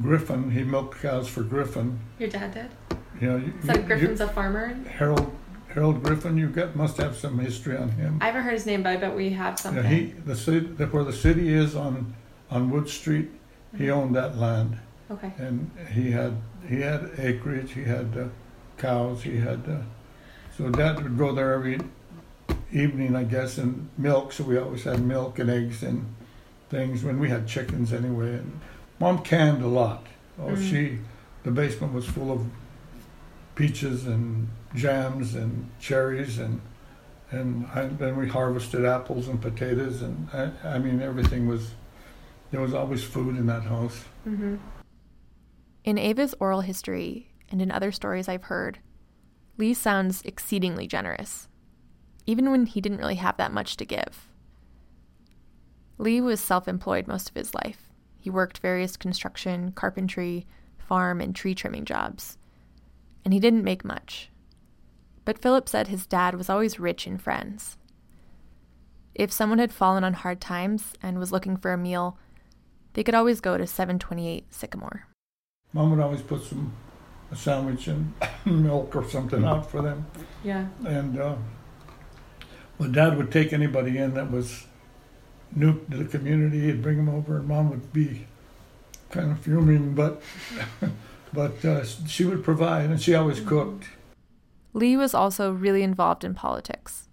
Griffin. 0.00 0.50
He 0.52 0.62
milked 0.62 1.00
cows 1.02 1.28
for 1.28 1.42
Griffin. 1.42 1.98
Your 2.18 2.28
dad 2.30 2.54
did? 2.54 2.70
You 3.20 3.28
know, 3.28 3.36
you- 3.36 3.52
So 3.64 3.74
you- 3.74 3.82
Griffin's 3.82 4.20
a 4.20 4.28
farmer? 4.28 4.74
Harold 4.88 5.32
Harold 5.68 6.02
Griffin. 6.02 6.38
You 6.38 6.48
got 6.48 6.74
must 6.74 6.96
have 6.96 7.16
some 7.16 7.38
history 7.38 7.76
on 7.76 7.90
him. 7.90 8.18
I 8.22 8.26
haven't 8.26 8.44
heard 8.44 8.54
his 8.54 8.64
name, 8.64 8.82
but 8.82 8.90
I 8.90 8.96
bet 8.96 9.14
we 9.14 9.28
have 9.30 9.58
something. 9.58 9.84
Yeah, 9.84 9.90
he 9.90 10.04
the 10.24 10.34
city 10.34 10.60
the, 10.60 10.86
where 10.86 11.04
the 11.04 11.12
city 11.12 11.52
is 11.52 11.76
on 11.76 12.14
on 12.50 12.70
Wood 12.70 12.88
Street. 12.88 13.28
He 13.76 13.90
owned 13.90 14.16
that 14.16 14.38
land, 14.38 14.78
okay. 15.10 15.32
and 15.36 15.70
he 15.92 16.12
had 16.12 16.32
he 16.66 16.80
had 16.80 17.10
acreage. 17.18 17.72
He 17.72 17.84
had 17.84 18.16
uh, 18.16 18.24
cows. 18.78 19.22
He 19.22 19.36
had 19.36 19.64
uh, 19.68 19.82
so 20.56 20.70
Dad 20.70 21.02
would 21.02 21.18
go 21.18 21.32
there 21.32 21.52
every 21.52 21.80
evening, 22.72 23.14
I 23.14 23.24
guess, 23.24 23.58
and 23.58 23.88
milk. 23.98 24.32
So 24.32 24.44
we 24.44 24.58
always 24.58 24.84
had 24.84 25.00
milk 25.00 25.38
and 25.38 25.50
eggs 25.50 25.82
and 25.82 26.14
things 26.70 27.04
when 27.04 27.18
we 27.18 27.28
had 27.28 27.46
chickens 27.46 27.92
anyway. 27.92 28.34
And 28.34 28.60
Mom 28.98 29.22
canned 29.22 29.62
a 29.62 29.68
lot. 29.68 30.06
Oh, 30.38 30.48
Mm. 30.48 30.70
she 30.70 30.98
the 31.44 31.50
basement 31.50 31.92
was 31.92 32.06
full 32.06 32.32
of 32.32 32.44
peaches 33.54 34.06
and 34.06 34.48
jams 34.74 35.34
and 35.34 35.70
cherries 35.80 36.38
and 36.38 36.60
and 37.30 37.66
I, 37.74 37.86
then 37.86 38.16
we 38.16 38.28
harvested 38.28 38.84
apples 38.84 39.28
and 39.28 39.40
potatoes 39.40 40.02
and 40.02 40.28
I, 40.32 40.50
I 40.64 40.78
mean 40.78 41.00
everything 41.00 41.46
was 41.48 41.70
there 42.50 42.60
was 42.60 42.74
always 42.74 43.02
food 43.02 43.36
in 43.36 43.46
that 43.46 43.62
house. 43.62 44.04
Mm-hmm. 44.26 44.56
In 45.84 45.98
Ava's 45.98 46.34
oral 46.40 46.60
history 46.60 47.28
and 47.50 47.62
in 47.62 47.70
other 47.70 47.92
stories 47.92 48.28
I've 48.28 48.44
heard, 48.44 48.78
Lee 49.58 49.74
sounds 49.74 50.22
exceedingly 50.22 50.86
generous, 50.86 51.48
even 52.26 52.50
when 52.50 52.66
he 52.66 52.80
didn't 52.80 52.98
really 52.98 53.14
have 53.16 53.36
that 53.38 53.52
much 53.52 53.76
to 53.76 53.84
give. 53.84 54.28
Lee 55.98 56.20
was 56.20 56.40
self 56.40 56.68
employed 56.68 57.06
most 57.06 57.30
of 57.30 57.36
his 57.36 57.54
life. 57.54 57.90
He 58.18 58.28
worked 58.28 58.58
various 58.58 58.96
construction, 58.96 59.72
carpentry, 59.72 60.46
farm, 60.78 61.20
and 61.20 61.34
tree 61.34 61.54
trimming 61.54 61.84
jobs. 61.84 62.36
And 63.24 63.32
he 63.32 63.40
didn't 63.40 63.64
make 63.64 63.84
much. 63.84 64.30
But 65.24 65.38
Philip 65.40 65.68
said 65.68 65.88
his 65.88 66.06
dad 66.06 66.34
was 66.34 66.50
always 66.50 66.78
rich 66.78 67.06
in 67.06 67.18
friends. 67.18 67.78
If 69.14 69.32
someone 69.32 69.58
had 69.58 69.72
fallen 69.72 70.04
on 70.04 70.12
hard 70.12 70.40
times 70.40 70.92
and 71.02 71.18
was 71.18 71.32
looking 71.32 71.56
for 71.56 71.72
a 71.72 71.78
meal, 71.78 72.18
they 72.92 73.02
could 73.02 73.14
always 73.14 73.40
go 73.40 73.56
to 73.56 73.66
728 73.66 74.52
Sycamore. 74.52 75.06
Mom 75.72 75.90
would 75.90 76.00
always 76.00 76.22
put 76.22 76.42
some 76.42 76.72
a 77.30 77.36
sandwich 77.36 77.88
and 77.88 78.12
milk 78.44 78.94
or 78.94 79.08
something 79.08 79.44
out 79.44 79.70
for 79.70 79.82
them. 79.82 80.06
Yeah. 80.44 80.66
And 80.86 81.18
uh, 81.18 81.36
my 82.78 82.88
dad 82.88 83.16
would 83.16 83.32
take 83.32 83.52
anybody 83.52 83.98
in 83.98 84.14
that 84.14 84.30
was 84.30 84.66
new 85.54 85.84
to 85.90 85.96
the 85.96 86.04
community. 86.04 86.60
He'd 86.60 86.82
bring 86.82 86.96
them 86.96 87.08
over, 87.08 87.36
and 87.36 87.48
mom 87.48 87.70
would 87.70 87.92
be 87.92 88.26
kind 89.10 89.30
of 89.30 89.40
fuming, 89.40 89.94
but 89.94 90.22
but 91.32 91.64
uh, 91.64 91.84
she 91.84 92.24
would 92.24 92.44
provide, 92.44 92.90
and 92.90 93.00
she 93.00 93.14
always 93.14 93.40
cooked. 93.40 93.88
Lee 94.72 94.96
was 94.96 95.14
also 95.14 95.52
really 95.52 95.82
involved 95.82 96.24
in 96.24 96.34
politics. 96.34 97.08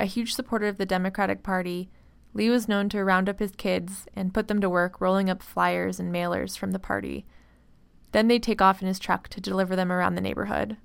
A 0.00 0.04
huge 0.04 0.34
supporter 0.34 0.66
of 0.66 0.78
the 0.78 0.86
Democratic 0.86 1.42
Party, 1.42 1.90
Lee 2.34 2.50
was 2.50 2.68
known 2.68 2.88
to 2.90 3.04
round 3.04 3.28
up 3.28 3.38
his 3.38 3.52
kids 3.52 4.06
and 4.14 4.34
put 4.34 4.48
them 4.48 4.60
to 4.60 4.68
work 4.68 5.00
rolling 5.00 5.30
up 5.30 5.42
flyers 5.42 5.98
and 5.98 6.12
mailers 6.12 6.56
from 6.56 6.72
the 6.72 6.78
party. 6.78 7.24
Then 8.12 8.28
they'd 8.28 8.42
take 8.42 8.62
off 8.62 8.80
in 8.80 8.88
his 8.88 8.98
truck 8.98 9.28
to 9.28 9.40
deliver 9.40 9.76
them 9.76 9.92
around 9.92 10.14
the 10.14 10.20
neighborhood. 10.20 10.76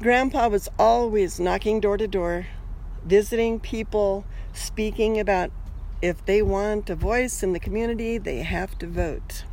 Grandpa 0.00 0.48
was 0.48 0.68
always 0.78 1.40
knocking 1.40 1.80
door 1.80 1.96
to 1.96 2.06
door, 2.06 2.46
visiting 3.04 3.60
people, 3.60 4.24
speaking 4.52 5.18
about 5.18 5.50
if 6.02 6.24
they 6.26 6.42
want 6.42 6.90
a 6.90 6.94
voice 6.94 7.42
in 7.42 7.52
the 7.52 7.60
community, 7.60 8.18
they 8.18 8.42
have 8.42 8.78
to 8.78 8.86
vote. 8.86 9.44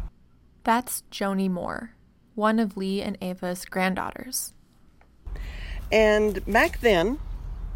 That's 0.64 1.04
Joni 1.12 1.50
Moore, 1.50 1.92
one 2.36 2.60
of 2.60 2.76
Lee 2.76 3.02
and 3.02 3.18
Ava's 3.22 3.66
granddaughters. 3.66 4.54
And 5.92 6.46
back 6.46 6.82
then, 6.82 7.20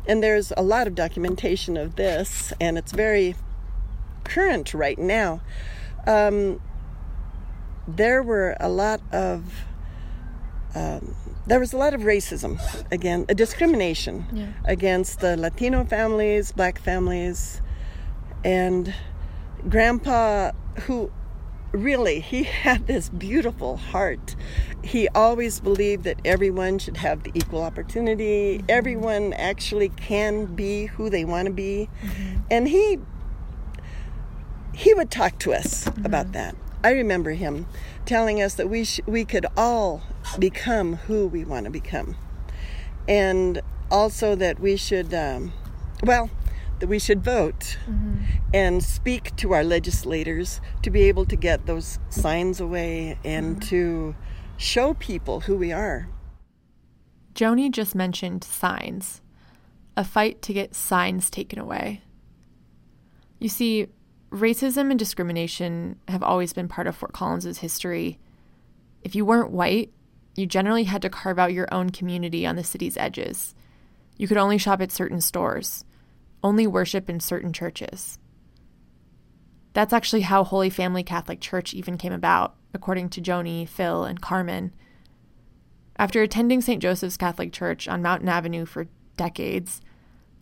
and 0.08 0.22
there's 0.22 0.52
a 0.56 0.62
lot 0.62 0.88
of 0.88 0.96
documentation 0.96 1.78
of 1.78 1.96
this, 1.96 2.54
and 2.60 2.78
it's 2.78 2.92
very 2.92 3.36
current 4.24 4.74
right 4.74 5.00
now. 5.00 5.42
Um, 6.06 6.62
there 7.88 8.24
were 8.24 8.56
a 8.60 8.70
lot 8.70 9.02
of 9.12 9.66
um, 10.74 11.16
there 11.48 11.60
was 11.60 11.74
a 11.74 11.78
lot 11.78 11.94
of 11.94 12.02
racism 12.02 12.60
again, 12.92 13.26
a 13.30 13.36
discrimination 13.36 14.26
Yeah. 14.34 14.48
against 14.66 15.20
the 15.20 15.38
Latino 15.38 15.86
families, 15.86 16.52
black 16.52 16.80
families, 16.80 17.62
and 18.44 18.94
Grandpa, 19.70 20.52
who 20.82 21.12
really 21.72 22.20
he 22.20 22.44
had 22.66 22.88
this 22.88 23.10
beautiful 23.10 23.78
heart. 23.78 24.36
He 24.84 25.08
always 25.10 25.60
believed 25.60 26.04
that 26.04 26.20
everyone 26.26 26.80
should 26.80 26.98
have 26.98 27.24
the 27.24 27.32
equal 27.34 27.62
opportunity. 27.62 28.58
Mm-hmm. 28.58 28.66
Everyone 28.70 29.34
actually 29.34 29.90
can 29.90 30.46
be 30.46 30.88
who 30.88 31.10
they 31.10 31.26
want 31.26 31.48
to 31.48 31.54
be, 31.54 31.90
mm-hmm. 32.04 32.40
and 32.52 32.68
he 32.68 33.00
he 34.74 34.94
would 34.94 35.10
talk 35.10 35.40
to 35.40 35.54
us 35.54 35.86
mm-hmm. 35.86 36.06
about 36.06 36.34
that. 36.34 36.56
I 36.86 36.92
remember 36.92 37.32
him 37.32 37.66
telling 38.06 38.40
us 38.40 38.54
that 38.54 38.70
we 38.70 38.84
sh- 38.84 39.02
we 39.08 39.26
could 39.26 39.48
all 39.58 40.04
become 40.38 40.98
who 41.08 41.26
we 41.28 41.44
want 41.44 41.66
to 41.66 41.72
become, 41.72 42.16
and 43.08 43.60
also 43.90 44.36
that 44.36 44.60
we 44.60 44.76
should, 44.76 45.12
um, 45.12 45.52
well, 46.04 46.30
that 46.80 46.88
we 46.88 47.00
should 47.00 47.24
vote 47.24 47.80
and 48.54 48.84
speak 48.84 49.36
to 49.38 49.52
our 49.52 49.64
legislators 49.64 50.62
to 50.84 50.92
be 50.92 51.02
able 51.10 51.26
to 51.26 51.36
get 51.36 51.66
those 51.66 51.98
signs 52.10 52.62
away 52.62 53.18
and 53.26 53.64
to 53.64 54.14
show 54.56 54.94
people 54.94 55.40
who 55.40 55.58
we 55.58 55.72
are. 55.72 56.08
Joni 57.34 57.72
just 57.72 57.96
mentioned 57.96 58.44
signs, 58.44 59.24
a 59.98 60.04
fight 60.04 60.44
to 60.44 60.54
get 60.54 60.76
signs 60.76 61.32
taken 61.32 61.58
away. 61.58 62.04
You 63.40 63.50
see, 63.50 63.88
racism 64.36 64.90
and 64.90 65.00
discrimination 65.00 66.00
have 66.08 66.24
always 66.24 66.54
been 66.54 66.68
part 66.68 66.88
of 66.88 66.96
Fort 66.96 67.14
Collins's 67.14 67.60
history. 67.60 68.20
If 69.04 69.16
you 69.16 69.26
weren't 69.26 69.52
white, 69.52 69.92
you 70.36 70.46
generally 70.46 70.84
had 70.84 71.02
to 71.04 71.10
carve 71.10 71.40
out 71.40 71.54
your 71.54 71.68
own 71.74 71.90
community 71.92 72.46
on 72.46 72.56
the 72.56 72.64
city's 72.64 72.98
edges. 72.98 73.56
You 74.18 74.28
could 74.28 74.38
only 74.38 74.58
shop 74.58 74.82
at 74.82 74.92
certain 74.92 75.22
stores, 75.22 75.86
only 76.44 76.68
worship 76.68 77.10
in 77.10 77.20
certain 77.20 77.54
churches. 77.54 78.20
That's 79.74 79.94
actually 79.94 80.22
how 80.22 80.44
Holy 80.44 80.70
Family 80.70 81.04
Catholic 81.04 81.42
Church 81.42 81.74
even 81.74 81.98
came 81.98 82.14
about, 82.14 82.56
according 82.74 83.10
to 83.10 83.22
Joni, 83.22 83.68
Phil, 83.68 84.06
and 84.06 84.22
Carmen. 84.22 84.74
After 85.98 86.22
attending 86.22 86.62
St. 86.62 86.82
Joseph's 86.82 87.18
Catholic 87.18 87.52
Church 87.52 87.88
on 87.88 88.02
Mountain 88.02 88.30
Avenue 88.30 88.66
for 88.66 88.88
decades, 89.18 89.82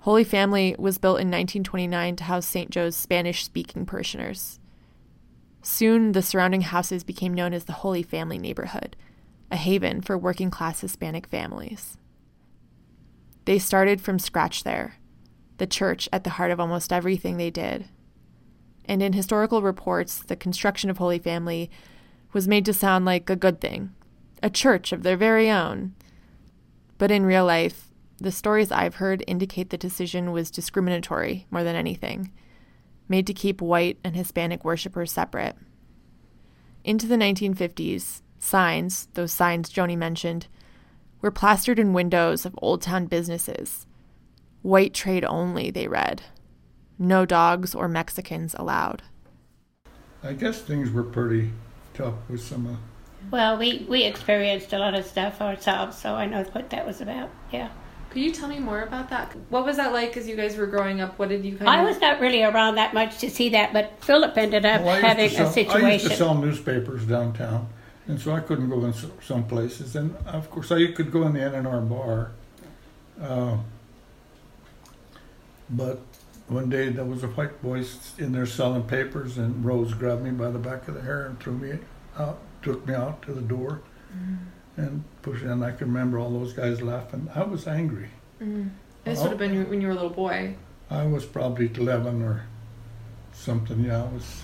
Holy 0.03 0.25
Family 0.25 0.75
was 0.77 0.98
built 0.98 1.22
in 1.22 1.31
1929 1.31 2.17
to 2.17 2.24
house 2.25 2.45
St. 2.45 2.69
Joe's 2.69 2.93
Spanish 2.93 3.45
speaking 3.45 3.86
parishioners. 3.86 4.60
Soon, 5.62 6.12
the 6.12 6.22
surrounding 6.22 6.60
houses 6.60 7.05
became 7.05 7.33
known 7.33 7.53
as 7.53 7.63
the 7.63 7.72
Holy 7.72 8.03
Family 8.03 8.38
neighborhood, 8.38 8.98
a 9.50 9.55
haven 9.55 10.01
for 10.01 10.17
working 10.17 10.51
class 10.51 10.81
Hispanic 10.81 11.27
families. 11.27 11.95
They 13.45 13.57
started 13.57 14.01
from 14.01 14.19
scratch 14.19 14.65
there, 14.65 14.95
the 15.57 15.65
church 15.65 16.10
at 16.12 16.25
the 16.25 16.31
heart 16.31 16.51
of 16.51 16.60
almost 16.60 16.91
everything 16.91 17.38
they 17.38 17.50
did. 17.50 17.86
And 18.83 19.01
in 19.01 19.13
historical 19.13 19.62
reports, 19.62 20.19
the 20.19 20.36
construction 20.36 20.89
of 20.89 20.98
Holy 20.98 21.19
Family 21.19 21.72
was 22.33 22.45
made 22.45 22.65
to 22.65 22.74
sound 22.74 23.05
like 23.05 23.29
a 23.29 23.38
good 23.38 23.62
thing, 23.62 23.93
a 24.41 24.50
church 24.50 24.91
of 24.91 25.03
their 25.03 25.15
very 25.15 25.50
own. 25.50 25.95
But 26.98 27.10
in 27.10 27.25
real 27.25 27.45
life, 27.45 27.92
the 28.23 28.31
stories 28.31 28.71
I've 28.71 28.95
heard 28.95 29.21
indicate 29.27 29.69
the 29.69 29.77
decision 29.77 30.31
was 30.31 30.49
discriminatory 30.49 31.45
more 31.51 31.63
than 31.63 31.75
anything, 31.75 32.31
made 33.09 33.27
to 33.27 33.33
keep 33.33 33.61
white 33.61 33.99
and 34.01 34.15
Hispanic 34.15 34.63
worshippers 34.63 35.11
separate. 35.11 35.57
Into 36.85 37.05
the 37.05 37.17
1950s, 37.17 38.21
signs, 38.39 39.09
those 39.13 39.33
signs 39.33 39.69
Joni 39.69 39.97
mentioned, 39.97 40.47
were 41.21 41.31
plastered 41.31 41.79
in 41.79 41.91
windows 41.91 42.45
of 42.45 42.57
Old 42.61 42.81
Town 42.81 43.07
businesses. 43.07 43.87
White 44.61 44.93
trade 44.93 45.25
only, 45.25 45.69
they 45.69 45.89
read. 45.89 46.23
No 46.97 47.25
dogs 47.25 47.75
or 47.75 47.89
Mexicans 47.89 48.55
allowed. 48.57 49.03
I 50.23 50.31
guess 50.31 50.61
things 50.61 50.91
were 50.91 51.03
pretty 51.03 51.51
tough 51.93 52.15
with 52.29 52.41
some. 52.41 52.67
Uh, 52.67 52.77
Well, 53.31 53.57
we, 53.57 53.85
we 53.89 54.03
experienced 54.03 54.71
a 54.71 54.79
lot 54.79 54.95
of 54.95 55.05
stuff 55.05 55.41
ourselves, 55.41 55.97
so 55.97 56.15
I 56.15 56.25
know 56.25 56.43
what 56.53 56.69
that 56.69 56.87
was 56.87 57.01
about. 57.01 57.29
Yeah. 57.51 57.69
Could 58.13 58.22
you 58.22 58.32
tell 58.32 58.48
me 58.48 58.60
more 58.60 58.84
about 58.84 59.10
that? 59.10 59.36
What 59.50 59.65
was 59.65 59.77
that 59.77 59.91
like 59.91 60.15
as 60.17 60.27
you 60.27 60.36
guys 60.36 60.55
were 60.55 60.67
growing 60.67 61.01
up? 61.01 61.17
What 61.17 61.29
did 61.29 61.43
you 61.43 61.58
kind 61.58 61.67
I 61.67 61.84
was 61.84 62.00
not 62.00 62.20
really 62.20 62.43
around 62.43 62.75
that 62.75 62.93
much 62.93 63.17
to 63.20 63.29
see 63.29 63.50
that, 63.50 63.74
but 63.74 63.91
Philip 64.03 64.38
ended 64.38 64.67
up 64.67 64.82
well, 64.82 64.89
I 64.91 64.98
used 64.98 65.08
having 65.08 65.29
to 65.29 65.36
sell, 65.36 65.82
a 65.82 65.84
I 65.84 65.91
used 65.93 66.08
to 66.08 66.15
sell 66.15 66.36
newspapers 66.36 67.05
downtown, 67.05 67.67
and 68.08 68.22
so 68.22 68.34
I 68.34 68.41
couldn't 68.41 68.70
go 68.70 68.86
in 68.86 68.93
some 69.24 69.48
places. 69.48 69.96
And 69.96 70.15
of 70.27 70.51
course, 70.51 70.72
I 70.72 70.91
could 70.91 71.12
go 71.12 71.25
in 71.25 71.34
the 71.34 71.39
NNR 71.39 71.89
bar. 71.89 72.32
Uh, 73.20 73.58
but 75.72 76.00
one 76.50 76.70
day 76.70 76.89
there 76.89 77.05
was 77.05 77.24
a 77.24 77.27
white 77.29 77.63
boy 77.63 77.84
in 78.20 78.32
there 78.32 78.46
selling 78.46 78.84
papers, 78.84 79.39
and 79.39 79.65
Rose 79.65 79.96
grabbed 79.96 80.22
me 80.22 80.29
by 80.29 80.51
the 80.51 80.60
back 80.60 80.88
of 80.88 80.93
the 80.93 81.01
hair 81.01 81.25
and 81.25 81.39
threw 81.39 81.53
me 81.53 81.79
out, 82.20 82.38
took 82.62 82.86
me 82.86 82.93
out 82.93 83.24
to 83.24 83.34
the 83.34 83.41
door. 83.41 83.82
And 84.77 85.03
push. 85.21 85.41
And 85.43 85.63
I 85.63 85.71
can 85.71 85.87
remember 85.87 86.19
all 86.19 86.31
those 86.31 86.53
guys 86.53 86.81
laughing. 86.81 87.29
I 87.35 87.43
was 87.43 87.67
angry. 87.67 88.09
Mm. 88.41 88.69
This 89.03 89.19
Oh. 89.19 89.23
would 89.23 89.29
have 89.31 89.39
been 89.39 89.69
when 89.69 89.81
you 89.81 89.87
were 89.87 89.93
a 89.93 89.95
little 89.95 90.09
boy. 90.09 90.55
I 90.89 91.05
was 91.05 91.25
probably 91.25 91.71
11 91.75 92.21
or 92.21 92.43
something. 93.33 93.83
Yeah, 93.83 94.03
I 94.03 94.07
was 94.13 94.43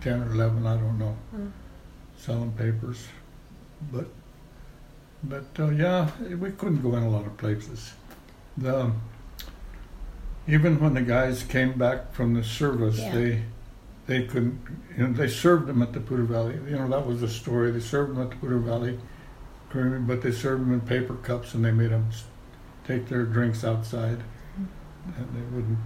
10 0.00 0.22
or 0.22 0.32
11. 0.32 0.66
I 0.66 0.76
don't 0.76 0.98
know. 0.98 1.16
Mm. 1.34 1.50
Selling 2.16 2.52
papers, 2.52 3.06
but 3.92 4.06
but 5.22 5.44
uh, 5.58 5.68
yeah, 5.70 6.10
we 6.40 6.50
couldn't 6.52 6.82
go 6.82 6.96
in 6.96 7.02
a 7.02 7.08
lot 7.10 7.26
of 7.26 7.36
places. 7.36 7.92
The 8.56 8.90
even 10.48 10.78
when 10.80 10.94
the 10.94 11.02
guys 11.02 11.42
came 11.42 11.72
back 11.78 12.12
from 12.14 12.34
the 12.34 12.42
service, 12.44 12.98
Yeah. 12.98 13.12
they 13.14 13.42
they 14.06 14.22
couldn't. 14.26 14.60
You 14.96 15.08
know, 15.08 15.12
they 15.12 15.28
served 15.28 15.66
them 15.66 15.82
at 15.82 15.92
the 15.92 16.00
Poudre 16.00 16.24
Valley. 16.26 16.54
You 16.70 16.76
know, 16.78 16.88
that 16.88 17.04
was 17.06 17.20
the 17.20 17.28
story. 17.28 17.70
They 17.72 17.80
served 17.80 18.14
them 18.14 18.22
at 18.22 18.30
the 18.30 18.36
Poudre 18.36 18.60
Valley, 18.62 18.98
but 20.06 20.22
they 20.22 20.32
served 20.32 20.62
them 20.62 20.72
in 20.72 20.80
paper 20.80 21.14
cups, 21.14 21.54
and 21.54 21.64
they 21.64 21.70
made 21.70 21.90
them 21.90 22.10
take 22.84 23.08
their 23.08 23.24
drinks 23.24 23.64
outside, 23.64 24.22
and 24.56 25.28
they 25.34 25.54
wouldn't 25.54 25.78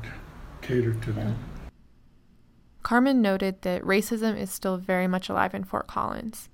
cater 0.63 0.95
to 0.95 1.13
them. 1.13 1.37
Carmen 2.83 3.21
noted 3.21 3.63
that 3.63 3.83
racism 3.83 4.37
is 4.37 4.51
still 4.51 4.77
very 4.77 5.07
much 5.07 5.29
alive 5.29 5.55
in 5.55 5.65
Fort 5.65 5.87
Collins. 5.87 6.49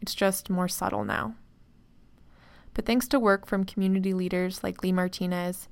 It's 0.00 0.14
just 0.14 0.50
more 0.50 0.68
subtle 0.68 1.04
now. 1.04 1.34
But 2.74 2.86
thanks 2.86 3.08
to 3.08 3.18
work 3.18 3.46
from 3.46 3.64
community 3.64 4.12
leaders 4.12 4.62
like 4.62 4.82
Lee 4.82 4.92
Martinez, 4.92 5.68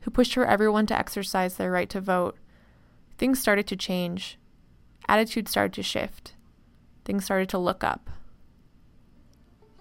who 0.00 0.10
pushed 0.10 0.34
for 0.34 0.46
everyone 0.46 0.86
to 0.86 0.98
exercise 0.98 1.56
their 1.56 1.70
right 1.70 1.90
to 1.90 2.00
vote, 2.00 2.36
things 3.18 3.40
started 3.40 3.66
to 3.66 3.76
change. 3.76 4.38
Attitudes 5.08 5.50
started 5.50 5.72
to 5.74 5.82
shift. 5.82 6.34
Things 7.04 7.24
started 7.24 7.48
to 7.50 7.58
look 7.58 7.82
up. 7.82 8.10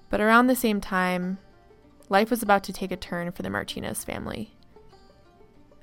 But 0.10 0.22
around 0.22 0.48
the 0.48 0.56
same 0.56 0.80
time, 0.82 1.38
life 2.10 2.30
was 2.30 2.42
about 2.42 2.64
to 2.66 2.74
take 2.74 2.92
a 2.92 2.98
turn 2.98 3.32
for 3.32 3.42
the 3.42 3.50
Martinez 3.50 4.04
family. 4.04 4.52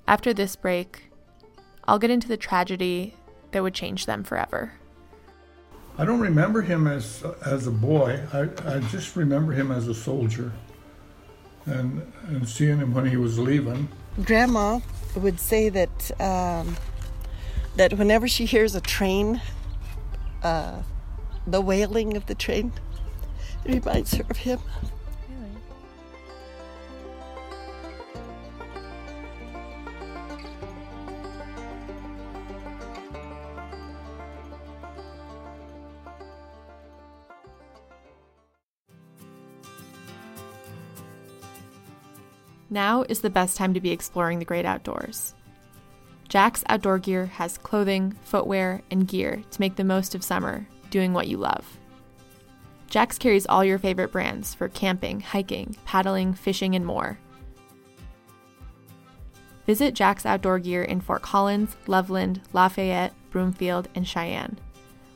After 0.07 0.33
this 0.33 0.57
break, 0.57 1.11
I'll 1.85 1.99
get 1.99 2.11
into 2.11 2.29
the 2.29 2.37
tragedy 2.37 3.15
that 3.53 3.63
would 3.63 3.75
change 3.75 4.07
them 4.07 4.25
forever. 4.25 4.73
I 5.97 6.05
don't 6.05 6.21
remember 6.21 6.63
him 6.63 6.87
as 6.87 7.23
as 7.47 7.67
a 7.67 7.71
boy. 7.71 8.21
I, 8.33 8.49
I 8.67 8.81
just 8.81 9.15
remember 9.15 9.53
him 9.53 9.71
as 9.71 9.87
a 9.87 9.95
soldier, 9.95 10.51
and 11.67 12.13
and 12.27 12.49
seeing 12.49 12.79
him 12.79 12.93
when 12.93 13.07
he 13.07 13.17
was 13.17 13.39
leaving. 13.39 13.89
Grandma 14.25 14.81
would 15.15 15.39
say 15.39 15.69
that 15.69 16.21
um, 16.21 16.77
that 17.77 17.93
whenever 17.93 18.27
she 18.27 18.45
hears 18.45 18.75
a 18.75 18.81
train, 18.81 19.41
uh, 20.43 20.83
the 21.47 21.61
wailing 21.61 22.17
of 22.17 22.27
the 22.27 22.35
train, 22.35 22.73
it 22.77 22.83
reminds 23.65 24.15
her 24.15 24.25
of 24.29 24.37
him. 24.37 24.61
Now 42.71 43.05
is 43.09 43.21
the 43.21 43.31
best 43.31 43.57
time 43.57 43.73
to 43.75 43.81
be 43.81 43.93
exploring 43.93 44.41
the 44.41 44.45
great 44.45 44.65
outdoors. 44.65 45.33
Jack's 46.29 46.65
Outdoor 46.69 46.99
Gear 46.99 47.27
has 47.27 47.57
clothing, 47.57 48.17
footwear, 48.25 48.83
and 48.91 49.07
gear 49.07 49.45
to 49.53 49.61
make 49.61 49.77
the 49.77 49.85
most 49.85 50.17
of 50.17 50.25
summer 50.25 50.67
doing 50.91 51.13
what 51.13 51.29
you 51.29 51.37
love. 51.37 51.79
Jack's 52.95 53.19
carries 53.19 53.45
all 53.47 53.65
your 53.65 53.81
favorite 53.81 54.13
brands 54.13 54.55
for 54.55 54.69
camping, 54.69 55.19
hiking, 55.19 55.75
paddling, 55.85 56.33
fishing, 56.33 56.77
and 56.77 56.87
more. 56.87 57.19
Visit 59.67 59.95
Jack's 59.95 60.25
Outdoor 60.25 60.61
Gear 60.61 60.85
in 60.85 61.01
Fort 61.01 61.21
Collins, 61.21 61.75
Loveland, 61.89 62.41
Lafayette, 62.53 63.13
Broomfield, 63.31 63.89
and 63.97 64.07
Cheyenne, 64.07 64.61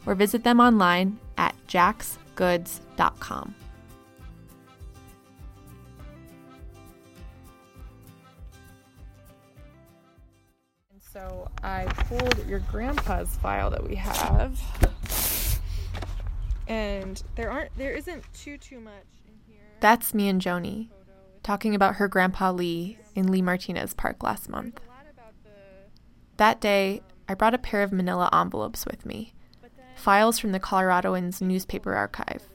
or 0.06 0.16
visit 0.16 0.42
them 0.42 0.58
online 0.58 1.20
at 1.36 1.54
jacksgoods.com. 1.68 3.54
And 10.90 11.00
so 11.00 11.48
I 11.62 11.84
pulled 12.08 12.44
your 12.48 12.58
grandpa's 12.58 13.36
file 13.36 13.70
that 13.70 13.88
we 13.88 13.94
have. 13.94 14.60
And 16.68 17.22
there 17.35 17.50
aren't 17.50 17.76
there 17.76 17.92
isn't 17.92 18.22
too 18.35 18.59
too 18.59 18.81
much 18.81 19.07
in 19.26 19.35
here. 19.46 19.64
That's 19.81 20.14
me 20.14 20.28
and 20.28 20.40
Joni 20.40 20.90
talking 21.42 21.74
about 21.74 21.94
her 21.94 22.09
grandpa 22.09 22.50
Lee 22.52 22.98
in 23.14 23.31
Lee 23.31 23.40
Martinez 23.40 23.94
Park 23.94 24.22
last 24.22 24.50
month. 24.50 24.78
That 26.37 26.57
um, 26.57 26.61
day, 26.61 27.00
I 27.26 27.33
brought 27.33 27.54
a 27.54 27.59
pair 27.59 27.83
of 27.83 27.90
manila 27.90 28.28
envelopes 28.33 28.85
with 28.85 29.07
me, 29.07 29.33
files 29.96 30.38
from 30.38 30.52
the 30.52 30.61
Coloradoans 30.61 31.40
newspaper 31.40 31.94
archive. 31.94 32.46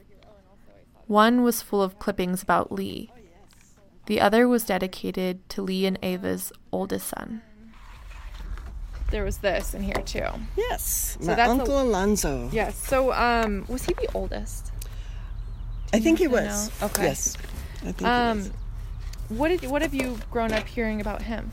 One 1.08 1.42
was 1.42 1.60
full 1.60 1.82
of 1.82 1.98
clippings 1.98 2.40
about 2.40 2.70
Lee. 2.70 3.10
Oh, 3.12 3.18
the 4.06 4.20
other 4.20 4.46
was 4.46 4.64
dedicated 4.64 5.48
to 5.50 5.62
Lee 5.62 5.86
and 5.86 5.98
Ava's 6.00 6.52
oldest 6.70 7.08
son. 7.08 7.42
There 9.10 9.24
was 9.24 9.38
this 9.38 9.74
in 9.74 9.82
here 9.82 10.02
too. 10.04 10.26
Yes, 10.56 11.16
So 11.20 11.26
my 11.28 11.34
that's 11.34 11.48
a- 11.48 11.52
uncle 11.52 11.80
Alonzo. 11.80 12.48
Yes. 12.52 12.76
So, 12.76 13.12
um, 13.12 13.64
was 13.68 13.84
he 13.84 13.94
the 13.94 14.08
oldest? 14.14 14.72
I 15.92 16.00
think 16.00 16.18
he 16.18 16.26
was. 16.26 16.70
know? 16.80 16.86
Okay. 16.86 17.04
Yes, 17.04 17.36
I 17.82 17.84
think 17.92 18.00
he 18.00 18.04
Um, 18.06 18.38
was. 18.38 18.50
what 19.28 19.48
did 19.48 19.70
what 19.70 19.82
have 19.82 19.94
you 19.94 20.18
grown 20.30 20.52
up 20.52 20.66
hearing 20.66 21.00
about 21.00 21.22
him? 21.22 21.52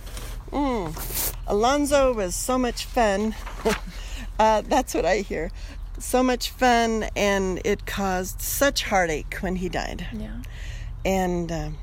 Mm. 0.51 1.33
Alonzo 1.47 2.13
was 2.13 2.33
so 2.35 2.57
much 2.57 2.85
fun. 2.85 3.35
uh, 4.39 4.61
that's 4.61 4.93
what 4.93 5.05
I 5.05 5.17
hear. 5.17 5.51
So 5.99 6.23
much 6.23 6.49
fun, 6.49 7.05
and 7.15 7.61
it 7.63 7.85
caused 7.85 8.41
such 8.41 8.83
heartache 8.83 9.35
when 9.41 9.57
he 9.57 9.69
died. 9.69 10.07
Yeah. 10.11 10.37
And 11.05 11.51
um, 11.51 11.77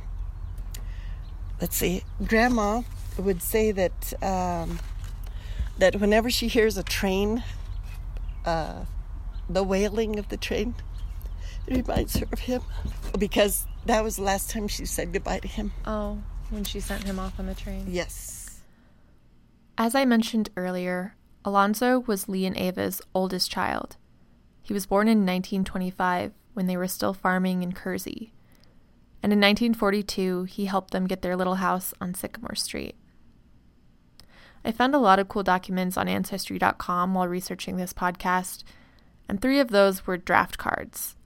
let's 1.61 1.77
see, 1.77 2.03
Grandma 2.27 2.83
would 3.17 3.43
say 3.43 3.71
that 3.73 4.13
um, 4.23 4.81
that 5.79 5.97
whenever 5.97 6.31
she 6.31 6.49
hears 6.49 6.77
a 6.77 6.83
train, 6.83 7.43
uh, 8.45 8.85
the 9.49 9.63
wailing 9.63 10.19
of 10.19 10.29
the 10.29 10.37
train, 10.37 10.75
it 11.67 11.77
reminds 11.77 12.17
her 12.17 12.27
of 12.33 12.41
him 12.41 12.63
because 13.19 13.67
that 13.87 14.03
was 14.03 14.17
the 14.17 14.23
last 14.23 14.51
time 14.51 14.69
she 14.69 14.85
said 14.85 15.13
goodbye 15.13 15.41
to 15.41 15.49
him. 15.49 15.73
Oh, 15.87 16.19
when 16.51 16.65
she 16.65 16.81
sent 16.81 17.05
him 17.05 17.19
off 17.19 17.39
on 17.39 17.47
the 17.47 17.55
train. 17.55 17.87
Yes. 17.89 18.61
As 19.77 19.95
I 19.95 20.05
mentioned 20.05 20.51
earlier, 20.57 21.15
Alonzo 21.45 22.01
was 22.01 22.29
Lee 22.29 22.47
and 22.47 22.57
Ava's 22.57 23.01
oldest 23.15 23.51
child. 23.51 23.97
He 24.63 24.75
was 24.75 24.87
born 24.87 25.09
in 25.09 25.19
1925 25.19 26.33
when 26.55 26.67
they 26.67 26.77
were 26.77 26.89
still 26.89 27.15
farming 27.15 27.63
in 27.63 27.73
Kersey. 27.73 28.33
And 29.23 29.33
in 29.33 29.39
1942, 29.39 30.45
he 30.45 30.67
helped 30.67 30.91
them 30.91 31.07
get 31.07 31.23
their 31.23 31.37
little 31.37 31.57
house 31.57 31.95
on 32.01 32.15
Sycamore 32.15 32.55
Street. 32.55 32.97
I 34.69 34.71
found 34.71 34.95
a 34.95 34.99
lot 34.99 35.19
of 35.19 35.29
cool 35.29 35.43
documents 35.43 35.97
on 35.97 36.09
Ancestry.com 36.09 37.15
while 37.15 37.27
researching 37.27 37.79
this 37.79 37.95
podcast, 37.95 38.65
and 39.27 39.41
three 39.41 39.61
of 39.61 39.69
those 39.69 40.07
were 40.07 40.19
draft 40.19 40.59
cards. 40.59 41.17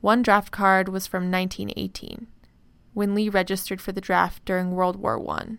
One 0.00 0.22
draft 0.22 0.52
card 0.52 0.88
was 0.88 1.08
from 1.08 1.32
1918, 1.32 2.28
when 2.92 3.12
Lee 3.12 3.28
registered 3.28 3.80
for 3.80 3.90
the 3.90 4.00
draft 4.00 4.44
during 4.44 4.70
World 4.70 4.94
War 4.94 5.20
I. 5.30 5.56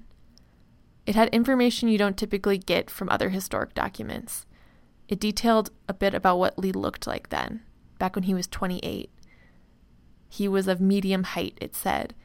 It 1.05 1.15
had 1.15 1.27
information 1.33 1.89
you 1.89 1.97
don't 1.97 2.15
typically 2.15 2.57
get 2.57 2.89
from 2.89 3.09
other 3.09 3.27
historic 3.27 3.73
documents. 3.73 4.45
It 5.09 5.19
detailed 5.19 5.71
a 5.89 5.93
bit 5.93 6.13
about 6.13 6.39
what 6.39 6.57
Lee 6.57 6.71
looked 6.71 7.05
like 7.05 7.27
then, 7.27 7.59
back 7.99 8.15
when 8.15 8.23
he 8.23 8.33
was 8.33 8.47
28. 8.47 9.11
He 10.29 10.47
was 10.47 10.69
of 10.69 10.79
medium 10.79 11.23
height, 11.25 11.57
it 11.59 11.75
said, 11.75 12.15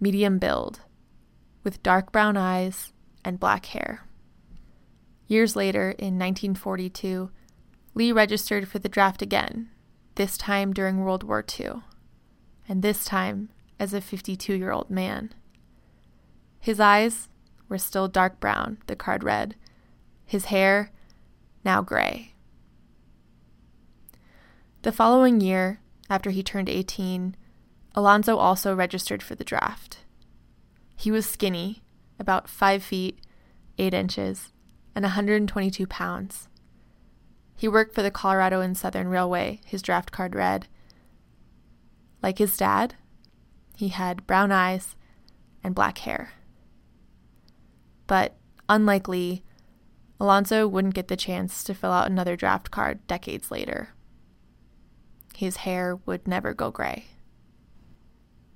medium 0.00 0.40
build, 0.40 0.80
with 1.62 1.84
dark 1.84 2.10
brown 2.10 2.36
eyes 2.36 2.92
and 3.24 3.38
black 3.38 3.66
hair. 3.66 4.07
Years 5.28 5.54
later, 5.54 5.90
in 5.90 6.18
1942, 6.18 7.30
Lee 7.94 8.12
registered 8.12 8.66
for 8.66 8.78
the 8.78 8.88
draft 8.88 9.20
again, 9.20 9.68
this 10.14 10.38
time 10.38 10.72
during 10.72 11.04
World 11.04 11.22
War 11.22 11.44
II, 11.58 11.82
and 12.66 12.82
this 12.82 13.04
time 13.04 13.50
as 13.78 13.92
a 13.92 14.00
52 14.00 14.54
year 14.54 14.72
old 14.72 14.88
man. 14.88 15.34
His 16.58 16.80
eyes 16.80 17.28
were 17.68 17.76
still 17.76 18.08
dark 18.08 18.40
brown, 18.40 18.78
the 18.86 18.96
card 18.96 19.22
read, 19.22 19.54
his 20.24 20.46
hair 20.46 20.90
now 21.62 21.82
gray. 21.82 22.34
The 24.80 24.92
following 24.92 25.42
year, 25.42 25.80
after 26.08 26.30
he 26.30 26.42
turned 26.42 26.70
18, 26.70 27.36
Alonzo 27.94 28.38
also 28.38 28.74
registered 28.74 29.22
for 29.22 29.34
the 29.34 29.44
draft. 29.44 29.98
He 30.96 31.10
was 31.10 31.26
skinny, 31.26 31.82
about 32.18 32.48
5 32.48 32.82
feet, 32.82 33.20
8 33.76 33.92
inches, 33.92 34.52
and 34.98 35.04
122 35.04 35.86
pounds. 35.86 36.48
He 37.54 37.68
worked 37.68 37.94
for 37.94 38.02
the 38.02 38.10
Colorado 38.10 38.60
and 38.60 38.76
Southern 38.76 39.06
Railway, 39.06 39.60
his 39.64 39.80
draft 39.80 40.10
card 40.10 40.34
read. 40.34 40.66
Like 42.20 42.38
his 42.38 42.56
dad, 42.56 42.96
He 43.76 43.90
had 43.90 44.26
brown 44.26 44.50
eyes 44.50 44.96
and 45.62 45.72
black 45.72 45.98
hair. 45.98 46.32
But 48.08 48.34
unlikely, 48.68 49.44
Alonzo 50.18 50.66
wouldn't 50.66 50.94
get 50.94 51.06
the 51.06 51.16
chance 51.16 51.62
to 51.62 51.74
fill 51.74 51.92
out 51.92 52.10
another 52.10 52.34
draft 52.34 52.72
card 52.72 53.06
decades 53.06 53.52
later. 53.52 53.90
His 55.36 55.58
hair 55.58 55.94
would 56.06 56.26
never 56.26 56.54
go 56.54 56.72
gray. 56.72 57.04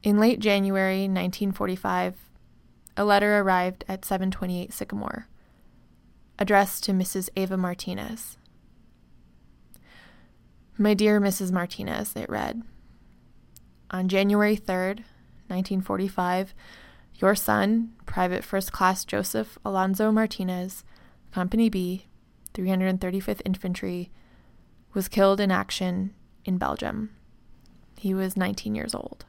In 0.02 0.18
late 0.18 0.40
January 0.40 1.02
1945, 1.02 2.16
a 2.96 3.04
letter 3.04 3.38
arrived 3.38 3.84
at 3.86 4.04
728 4.04 4.72
Sycamore, 4.72 5.28
addressed 6.38 6.84
to 6.84 6.92
Mrs. 6.92 7.28
Ava 7.36 7.56
Martinez. 7.56 8.38
My 10.78 10.94
dear 10.94 11.20
Mrs. 11.20 11.52
Martinez, 11.52 12.16
it 12.16 12.28
read. 12.28 12.62
On 13.90 14.08
January 14.08 14.56
3rd, 14.56 15.04
1945, 15.48 16.54
your 17.16 17.34
son, 17.34 17.92
Private 18.06 18.42
First 18.42 18.72
Class 18.72 19.04
Joseph 19.04 19.58
Alonzo 19.64 20.10
Martinez, 20.10 20.82
Company 21.30 21.68
B, 21.68 22.06
335th 22.54 23.42
Infantry, 23.44 24.10
was 24.94 25.08
killed 25.08 25.40
in 25.40 25.50
action 25.50 26.14
in 26.44 26.58
Belgium. 26.58 27.10
He 27.98 28.14
was 28.14 28.36
19 28.36 28.74
years 28.74 28.94
old. 28.94 29.24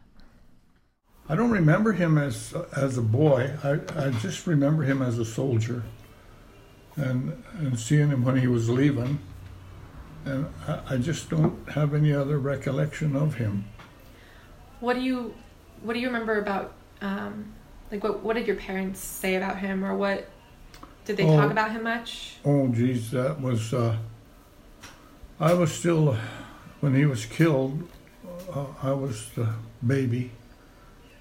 I 1.30 1.36
don't 1.36 1.52
remember 1.52 1.94
him 1.94 2.18
as 2.18 2.54
as 2.76 2.98
a 2.98 3.02
boy. 3.02 3.52
I, 3.64 3.80
I 3.96 4.10
just 4.10 4.46
remember 4.46 4.84
him 4.84 5.02
as 5.02 5.20
a 5.20 5.26
soldier, 5.26 5.84
and 6.96 7.44
and 7.58 7.80
seeing 7.80 8.10
him 8.10 8.24
when 8.24 8.38
he 8.38 8.48
was 8.48 8.70
leaving, 8.70 9.20
and 10.26 10.48
I, 10.68 10.80
I 10.92 10.98
just 10.98 11.30
don't 11.30 11.70
have 11.70 11.94
any 11.94 12.14
other 12.14 12.38
recollection 12.40 13.16
of 13.16 13.36
him. 13.36 13.66
What 14.80 14.94
do 14.96 15.02
you 15.02 15.34
What 15.82 15.94
do 15.94 16.00
you 16.00 16.08
remember 16.08 16.40
about? 16.40 16.74
Um, 17.02 17.54
like, 17.92 18.04
what 18.04 18.24
What 18.24 18.36
did 18.36 18.48
your 18.48 18.56
parents 18.56 19.00
say 19.00 19.36
about 19.36 19.58
him, 19.60 19.84
or 19.84 19.96
what 19.96 20.30
did 21.06 21.18
they 21.18 21.26
Oh. 21.26 21.36
talk 21.38 21.52
about 21.52 21.72
him 21.72 21.84
much? 21.84 22.36
Oh, 22.46 22.68
geez, 22.70 23.12
that 23.12 23.42
was. 23.42 23.74
Uh, 23.74 23.98
I 25.40 25.54
was 25.54 25.74
still, 25.74 26.16
when 26.80 26.96
he 26.96 27.06
was 27.06 27.26
killed, 27.26 27.88
uh, 28.54 28.66
I 28.82 28.92
was 28.92 29.30
the 29.36 29.50
baby. 29.86 30.32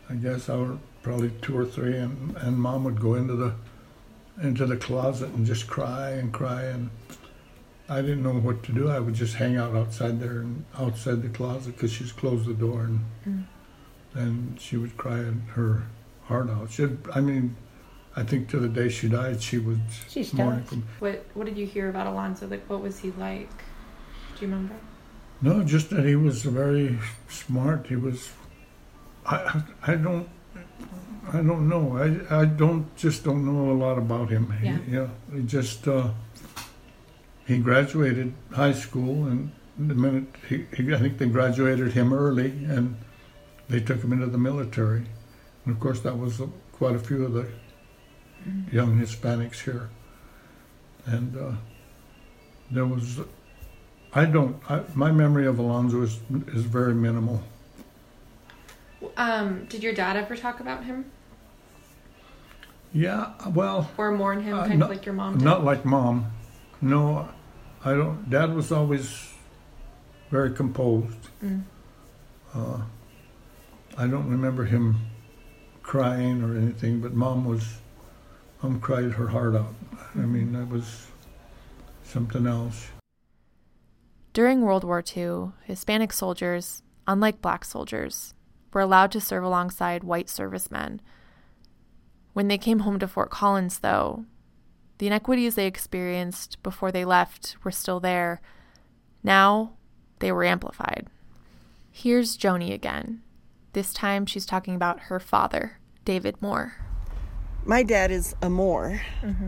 I 0.09 0.15
guess 0.15 0.49
I 0.49 0.57
was 0.57 0.79
probably 1.03 1.31
two 1.41 1.59
or 1.59 1.65
three, 1.65 1.97
and, 1.97 2.37
and 2.37 2.57
mom 2.59 2.85
would 2.85 3.01
go 3.01 3.15
into 3.15 3.35
the 3.35 3.55
into 4.41 4.67
the 4.67 4.77
closet 4.77 5.29
and 5.31 5.47
just 5.47 5.67
cry 5.67 6.11
and 6.11 6.33
cry, 6.33 6.63
and 6.63 6.91
I 7.89 8.01
didn't 8.01 8.23
know 8.23 8.35
what 8.35 8.63
to 8.65 8.73
do. 8.73 8.89
I 8.89 8.99
would 9.01 9.15
just 9.15 9.35
hang 9.35 9.57
out 9.57 9.75
outside 9.75 10.21
there 10.21 10.41
and 10.41 10.65
outside 10.79 11.23
the 11.23 11.29
closet 11.29 11.75
because 11.77 11.93
she's 11.93 12.13
closed 12.13 12.47
the 12.47 12.55
door, 12.55 12.83
and 12.85 13.01
Mm. 13.27 13.45
and 14.15 14.61
she 14.61 14.77
would 14.77 14.97
cry 14.97 15.23
her 15.55 15.83
heart 16.25 16.49
out. 16.51 16.71
She, 16.71 16.89
I 17.15 17.21
mean, 17.21 17.57
I 18.17 18.23
think 18.23 18.49
to 18.51 18.59
the 18.59 18.69
day 18.69 18.89
she 18.89 19.09
died, 19.09 19.43
she 19.43 19.59
was 19.59 19.79
She 20.09 20.23
still 20.25 20.45
mourning 20.45 20.83
What 20.99 21.25
What 21.35 21.47
did 21.47 21.57
you 21.57 21.67
hear 21.67 21.89
about 21.89 22.07
Alonzo? 22.07 22.47
Like, 22.47 22.69
what 22.69 22.81
was 22.83 22.99
he 23.01 23.11
like? 23.13 23.51
Do 24.37 24.47
you 24.47 24.53
remember? 24.53 24.75
No, 25.41 25.63
just 25.65 25.91
that 25.91 26.05
he 26.05 26.15
was 26.17 26.43
very 26.45 26.99
smart. 27.29 27.87
He 27.89 27.97
was. 27.97 28.31
I 29.27 29.63
I 29.87 29.95
don't. 29.97 30.29
I 31.29 31.37
don't 31.37 31.69
know. 31.69 31.97
I 31.97 32.41
I 32.43 32.45
don't 32.45 32.95
just 32.97 33.25
don't 33.25 33.45
know 33.45 33.71
a 33.73 33.79
lot 33.79 33.99
about 33.99 34.31
him. 34.31 34.53
Yeah. 34.63 34.79
He, 34.79 34.93
yeah. 34.93 35.09
He 35.35 35.43
just. 35.43 35.87
Uh, 35.87 36.11
he 37.47 37.59
graduated 37.59 38.33
high 38.53 38.73
school, 38.73 39.27
and 39.27 39.51
the 39.77 39.95
minute 39.95 40.27
he, 40.49 40.67
he, 40.77 40.95
I 40.95 40.99
think 40.99 41.19
they 41.19 41.27
graduated 41.27 41.93
him 41.93 42.13
early, 42.13 42.65
and 42.65 42.97
they 43.69 43.81
took 43.81 44.03
him 44.03 44.13
into 44.13 44.27
the 44.27 44.39
military, 44.39 45.05
and 45.65 45.75
of 45.75 45.81
course 45.81 46.01
that 46.01 46.17
was 46.17 46.41
quite 46.73 46.95
a 46.95 46.99
few 46.99 47.25
of 47.25 47.33
the 47.33 47.49
young 48.71 48.99
Hispanics 48.99 49.63
here, 49.65 49.91
and 51.07 51.37
uh, 51.37 51.53
there 52.71 52.87
was 52.87 53.21
I 54.15 54.25
don't. 54.25 54.57
I, 54.71 54.83
my 54.95 55.11
memory 55.11 55.47
of 55.47 55.59
Alonzo 55.59 56.03
is 56.03 56.21
is 56.49 56.65
very 56.65 56.95
minimal. 56.95 57.43
Um, 59.17 59.65
did 59.67 59.83
your 59.83 59.93
dad 59.93 60.17
ever 60.17 60.37
talk 60.37 60.61
about 60.61 60.85
him 60.85 61.07
Yeah, 62.93 63.33
well, 63.49 63.91
or 63.97 64.13
mourn 64.13 64.43
him, 64.43 64.55
Uh, 64.59 64.67
kind 64.67 64.79
not- 64.81 64.91
of 64.91 64.97
like 64.97 65.07
your 65.07 65.15
mom 65.15 65.39
did? 65.39 65.45
not 65.45 65.65
like 65.65 65.85
mom. 65.85 66.27
No, 66.83 67.29
I 67.85 67.93
don't. 67.95 68.29
Dad 68.29 68.55
was 68.55 68.71
always 68.71 69.33
very 70.31 70.53
composed. 70.53 71.29
Mm. 71.43 71.63
Uh, 72.55 72.83
I 73.97 74.07
don't 74.07 74.29
remember 74.29 74.65
him 74.65 74.97
crying 75.83 76.43
or 76.43 76.55
anything, 76.57 77.01
but 77.01 77.15
mom 77.15 77.45
was. 77.45 77.79
Mom 78.63 78.79
cried 78.81 79.13
her 79.13 79.29
heart 79.29 79.57
out. 79.57 79.75
I 80.15 80.19
mean, 80.19 80.53
that 80.53 80.69
was 80.69 81.07
something 82.05 82.47
else. 82.47 82.91
During 84.33 84.63
World 84.63 84.85
War 84.85 85.03
II, 85.17 85.53
Hispanic 85.65 86.13
soldiers, 86.13 86.83
unlike 87.09 87.41
black 87.43 87.65
soldiers, 87.65 88.35
were 88.73 88.81
allowed 88.81 89.13
to 89.13 89.21
serve 89.21 89.45
alongside 89.45 90.05
white 90.05 90.29
servicemen. 90.29 91.01
When 92.33 92.49
they 92.49 92.59
came 92.59 92.81
home 92.81 92.99
to 93.01 93.09
Fort 93.09 93.31
Collins, 93.31 93.81
though, 93.81 94.25
the 94.99 95.07
inequities 95.07 95.55
they 95.55 95.67
experienced 95.67 96.63
before 96.63 96.91
they 96.93 97.05
left 97.05 97.57
were 97.65 97.71
still 97.71 98.01
there. 98.01 98.41
Now, 99.23 99.73
they 100.21 100.33
were 100.33 100.45
amplified. 100.45 101.09
Here's 101.91 102.39
Joni 102.39 102.73
again. 102.73 103.23
This 103.73 103.93
time 103.93 104.27
she's 104.27 104.47
talking 104.47 104.75
about 104.75 105.01
her 105.01 105.19
father, 105.21 105.79
David 106.05 106.41
Moore. 106.41 106.75
my 107.65 107.83
dad 107.83 108.11
is 108.11 108.35
a 108.43 108.49
Moore, 108.51 109.01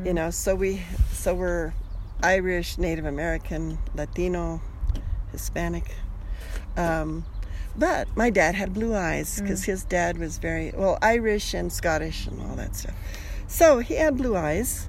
you 0.05 0.13
know, 0.15 0.31
so 0.31 0.55
we 0.55 0.83
so 1.13 1.35
we're 1.35 1.73
Irish, 2.23 2.79
Native 2.79 3.05
American, 3.07 3.79
Latino, 3.95 4.61
Hispanic. 5.33 5.95
Um, 6.77 7.25
but 7.77 8.09
my 8.17 8.31
dad 8.31 8.55
had 8.55 8.73
blue 8.73 8.95
eyes 8.95 9.39
mm. 9.39 9.43
because 9.43 9.65
his 9.65 9.85
dad 9.85 10.19
was 10.19 10.39
very 10.39 10.73
well 10.77 10.99
Irish 11.03 11.55
and 11.55 11.73
Scottish 11.73 12.27
and 12.27 12.41
all 12.43 12.57
that 12.57 12.77
stuff. 12.77 12.95
So 13.47 13.79
he 13.79 13.95
had 13.95 14.17
blue 14.17 14.37
eyes, 14.37 14.89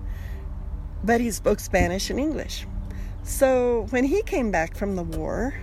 but 1.04 1.22
he 1.22 1.32
spoke 1.32 1.60
Spanish 1.60 2.10
and 2.10 2.20
English. 2.20 2.66
So 3.24 3.88
when 3.90 4.04
he 4.04 4.22
came 4.22 4.52
back 4.52 4.76
from 4.76 4.96
the 4.96 5.04
war, 5.04 5.56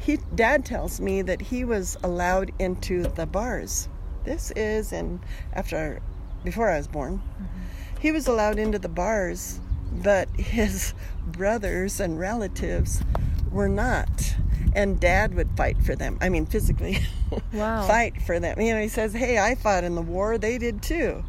he 0.00 0.18
dad 0.34 0.64
tells 0.64 1.00
me 1.00 1.22
that 1.22 1.40
he 1.40 1.64
was 1.64 1.96
allowed 2.02 2.52
into 2.58 3.02
the 3.02 3.26
bars. 3.26 3.88
This 4.24 4.50
is 4.56 4.92
in 4.92 5.20
after 5.52 6.00
before 6.44 6.70
I 6.70 6.78
was 6.78 6.88
born. 6.88 7.18
Mm-hmm. 7.18 8.00
He 8.00 8.12
was 8.12 8.26
allowed 8.26 8.58
into 8.58 8.78
the 8.78 8.88
bars, 8.88 9.60
but 9.92 10.28
his 10.30 10.94
brothers 11.26 12.00
and 12.00 12.18
relatives 12.18 13.02
were 13.50 13.68
not. 13.68 14.34
And 14.74 15.00
dad 15.00 15.34
would 15.34 15.50
fight 15.56 15.82
for 15.82 15.96
them. 15.96 16.18
I 16.20 16.28
mean, 16.28 16.46
physically 16.46 16.98
Wow. 17.52 17.86
fight 17.86 18.20
for 18.22 18.38
them. 18.38 18.60
You 18.60 18.74
know, 18.74 18.80
he 18.80 18.88
says, 18.88 19.12
Hey, 19.12 19.38
I 19.38 19.54
fought 19.56 19.84
in 19.84 19.94
the 19.94 20.02
war. 20.02 20.38
They 20.38 20.58
did 20.58 20.82
too. 20.82 21.24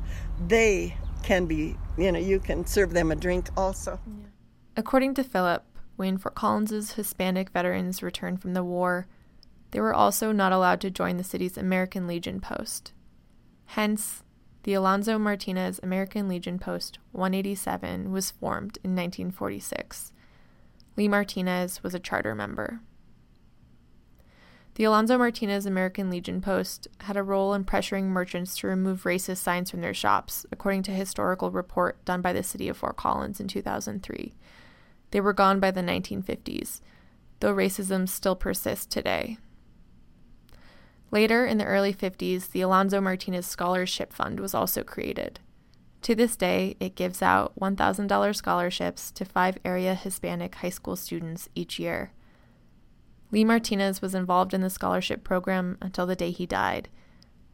They 0.47 0.95
can 1.23 1.45
be, 1.45 1.75
you 1.97 2.11
know, 2.11 2.19
you 2.19 2.39
can 2.39 2.65
serve 2.65 2.93
them 2.93 3.11
a 3.11 3.15
drink 3.15 3.47
also. 3.57 3.99
According 4.77 5.15
to 5.15 5.23
Philip, 5.23 5.63
when 5.95 6.17
Fort 6.17 6.35
Collins's 6.35 6.93
Hispanic 6.93 7.49
veterans 7.51 8.01
returned 8.01 8.41
from 8.41 8.53
the 8.53 8.63
war, 8.63 9.07
they 9.71 9.79
were 9.79 9.93
also 9.93 10.31
not 10.31 10.51
allowed 10.51 10.81
to 10.81 10.89
join 10.91 11.17
the 11.17 11.23
city's 11.23 11.57
American 11.57 12.07
Legion 12.07 12.39
post. 12.41 12.91
Hence, 13.65 14.23
the 14.63 14.73
Alonzo 14.73 15.17
Martinez 15.17 15.79
American 15.81 16.27
Legion 16.27 16.59
Post 16.59 16.99
187 17.13 18.11
was 18.11 18.31
formed 18.31 18.77
in 18.83 18.91
1946. 18.95 20.11
Lee 20.97 21.07
Martinez 21.07 21.83
was 21.83 21.93
a 21.93 21.99
charter 21.99 22.35
member. 22.35 22.81
The 24.75 24.85
Alonzo 24.85 25.17
Martinez 25.17 25.65
American 25.65 26.09
Legion 26.09 26.41
Post 26.41 26.87
had 27.01 27.17
a 27.17 27.23
role 27.23 27.53
in 27.53 27.65
pressuring 27.65 28.05
merchants 28.05 28.55
to 28.57 28.67
remove 28.67 29.03
racist 29.03 29.37
signs 29.37 29.69
from 29.69 29.81
their 29.81 29.93
shops, 29.93 30.45
according 30.51 30.83
to 30.83 30.91
a 30.91 30.95
historical 30.95 31.51
report 31.51 32.03
done 32.05 32.21
by 32.21 32.31
the 32.31 32.43
city 32.43 32.69
of 32.69 32.77
Fort 32.77 32.95
Collins 32.95 33.39
in 33.39 33.47
2003. 33.47 34.33
They 35.11 35.19
were 35.19 35.33
gone 35.33 35.59
by 35.59 35.71
the 35.71 35.81
1950s, 35.81 36.79
though 37.41 37.53
racism 37.53 38.07
still 38.07 38.35
persists 38.35 38.85
today. 38.85 39.37
Later, 41.11 41.45
in 41.45 41.57
the 41.57 41.65
early 41.65 41.93
50s, 41.93 42.51
the 42.51 42.61
Alonzo 42.61 43.01
Martinez 43.01 43.45
Scholarship 43.45 44.13
Fund 44.13 44.39
was 44.39 44.53
also 44.53 44.83
created. 44.83 45.41
To 46.03 46.15
this 46.15 46.35
day, 46.35 46.75
it 46.79 46.95
gives 46.95 47.21
out 47.21 47.53
$1,000 47.59 48.35
scholarships 48.35 49.11
to 49.11 49.25
five 49.25 49.57
area 49.63 49.93
Hispanic 49.93 50.55
high 50.55 50.69
school 50.69 50.95
students 50.95 51.47
each 51.53 51.77
year. 51.77 52.11
Lee 53.29 53.45
Martinez 53.45 54.01
was 54.01 54.15
involved 54.15 54.53
in 54.53 54.61
the 54.61 54.69
scholarship 54.69 55.23
program 55.23 55.77
until 55.81 56.05
the 56.05 56.15
day 56.15 56.31
he 56.31 56.45
died. 56.45 56.89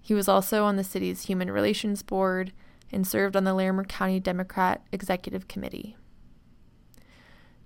He 0.02 0.14
was 0.14 0.30
also 0.30 0.64
on 0.64 0.78
the 0.78 0.84
city's 0.84 1.24
Human 1.24 1.52
Relations 1.52 2.02
Board 2.02 2.54
and 2.92 3.06
served 3.06 3.36
on 3.36 3.44
the 3.44 3.54
Larimer 3.54 3.84
County 3.84 4.20
Democrat 4.20 4.82
Executive 4.92 5.48
Committee. 5.48 5.98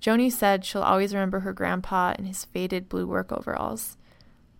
Joni 0.01 0.31
said 0.31 0.65
she'll 0.65 0.81
always 0.81 1.13
remember 1.13 1.41
her 1.41 1.53
grandpa 1.53 2.15
in 2.17 2.25
his 2.25 2.45
faded 2.45 2.89
blue 2.89 3.05
work 3.05 3.31
overalls. 3.31 3.97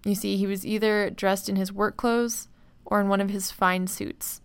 You 0.05 0.13
see, 0.13 0.37
he 0.37 0.45
was 0.45 0.65
either 0.65 1.09
dressed 1.09 1.49
in 1.49 1.55
his 1.55 1.73
work 1.73 1.97
clothes 1.97 2.47
or 2.85 3.01
in 3.01 3.07
one 3.07 3.21
of 3.21 3.31
his 3.31 3.51
fine 3.51 3.87
suits, 3.87 4.41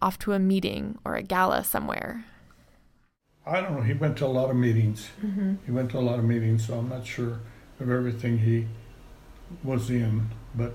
off 0.00 0.18
to 0.20 0.32
a 0.32 0.38
meeting 0.38 0.98
or 1.04 1.14
a 1.14 1.22
gala 1.22 1.64
somewhere. 1.64 2.24
I 3.46 3.60
don't 3.60 3.76
know. 3.76 3.82
He 3.82 3.94
went 3.94 4.18
to 4.18 4.26
a 4.26 4.28
lot 4.28 4.50
of 4.50 4.56
meetings. 4.56 5.08
Mm-hmm. 5.24 5.54
He 5.64 5.72
went 5.72 5.90
to 5.92 5.98
a 5.98 6.00
lot 6.00 6.18
of 6.18 6.24
meetings, 6.24 6.66
so 6.66 6.78
I'm 6.78 6.88
not 6.88 7.06
sure 7.06 7.40
of 7.80 7.90
everything 7.90 8.38
he 8.38 8.66
was 9.64 9.90
in. 9.90 10.28
But 10.54 10.74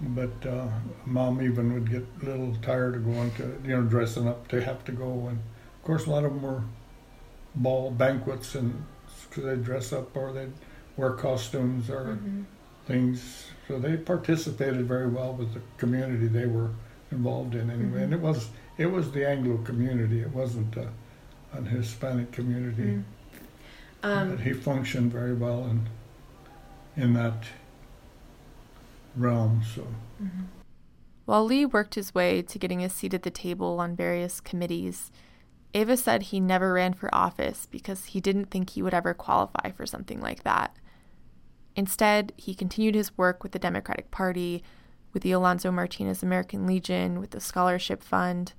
but 0.00 0.46
uh, 0.46 0.68
mom 1.06 1.40
even 1.40 1.72
would 1.74 1.90
get 1.90 2.04
a 2.22 2.26
little 2.26 2.56
tired 2.60 2.96
of 2.96 3.04
going 3.04 3.30
to 3.32 3.60
you 3.64 3.76
know 3.76 3.82
dressing 3.82 4.26
up 4.26 4.48
to 4.48 4.60
have 4.62 4.84
to 4.86 4.92
go, 4.92 5.28
and 5.28 5.38
of 5.38 5.82
course 5.84 6.06
a 6.06 6.10
lot 6.10 6.24
of 6.24 6.32
them 6.32 6.42
were 6.42 6.62
ball 7.54 7.90
banquets 7.90 8.56
and 8.56 8.84
because 9.28 9.44
they 9.44 9.56
dress 9.56 9.92
up 9.92 10.16
or 10.16 10.32
they'd 10.32 10.52
wear 10.96 11.12
costumes 11.12 11.88
or 11.88 12.18
things. 12.86 13.46
So 13.68 13.78
they 13.78 13.96
participated 13.96 14.86
very 14.86 15.08
well 15.08 15.32
with 15.32 15.54
the 15.54 15.60
community 15.78 16.26
they 16.26 16.46
were 16.46 16.70
involved 17.14 17.54
in 17.54 17.70
anyway. 17.70 18.02
And 18.02 18.12
it 18.12 18.16
mm-hmm. 18.16 18.26
was 18.26 18.48
it 18.76 18.86
was 18.86 19.12
the 19.12 19.28
Anglo 19.28 19.58
community. 19.58 20.20
It 20.20 20.32
wasn't 20.32 20.76
a, 20.76 20.88
an 21.52 21.66
Hispanic 21.66 22.32
community. 22.32 22.82
Mm. 22.82 23.04
Um, 24.02 24.30
but 24.30 24.40
he 24.40 24.52
functioned 24.52 25.12
very 25.12 25.34
well 25.34 25.64
in 25.66 25.88
in 26.96 27.14
that 27.14 27.44
realm. 29.16 29.62
So 29.74 29.82
mm-hmm. 30.22 30.44
While 31.24 31.44
Lee 31.44 31.64
worked 31.64 31.94
his 31.94 32.14
way 32.14 32.42
to 32.42 32.58
getting 32.58 32.84
a 32.84 32.90
seat 32.90 33.14
at 33.14 33.22
the 33.22 33.30
table 33.30 33.80
on 33.80 33.96
various 33.96 34.40
committees, 34.40 35.10
Ava 35.72 35.96
said 35.96 36.24
he 36.24 36.38
never 36.38 36.74
ran 36.74 36.92
for 36.92 37.12
office 37.14 37.66
because 37.70 38.06
he 38.06 38.20
didn't 38.20 38.50
think 38.50 38.70
he 38.70 38.82
would 38.82 38.94
ever 38.94 39.14
qualify 39.14 39.70
for 39.70 39.86
something 39.86 40.20
like 40.20 40.42
that. 40.44 40.76
Instead, 41.74 42.32
he 42.36 42.54
continued 42.54 42.94
his 42.94 43.16
work 43.16 43.42
with 43.42 43.52
the 43.52 43.58
Democratic 43.58 44.10
Party, 44.10 44.62
with 45.14 45.22
the 45.22 45.32
Alonzo 45.32 45.70
Martinez 45.70 46.22
American 46.22 46.66
Legion, 46.66 47.20
with 47.20 47.30
the 47.30 47.40
Scholarship 47.40 48.02
Fund. 48.02 48.52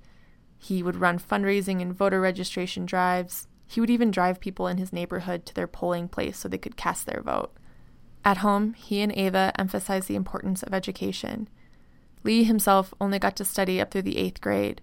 He 0.58 0.82
would 0.82 0.96
run 0.96 1.18
fundraising 1.18 1.80
and 1.80 1.94
voter 1.94 2.20
registration 2.20 2.86
drives. 2.86 3.46
He 3.68 3.80
would 3.80 3.90
even 3.90 4.10
drive 4.10 4.40
people 4.40 4.66
in 4.66 4.78
his 4.78 4.92
neighborhood 4.92 5.44
to 5.46 5.54
their 5.54 5.66
polling 5.66 6.08
place 6.08 6.38
so 6.38 6.48
they 6.48 6.58
could 6.58 6.76
cast 6.76 7.06
their 7.06 7.22
vote. 7.22 7.52
At 8.24 8.38
home, 8.38 8.72
he 8.74 9.02
and 9.02 9.16
Ava 9.16 9.52
emphasized 9.56 10.08
the 10.08 10.16
importance 10.16 10.62
of 10.62 10.74
education. 10.74 11.48
Lee 12.24 12.42
himself 12.42 12.92
only 13.00 13.20
got 13.20 13.36
to 13.36 13.44
study 13.44 13.80
up 13.80 13.92
through 13.92 14.02
the 14.02 14.18
eighth 14.18 14.40
grade. 14.40 14.80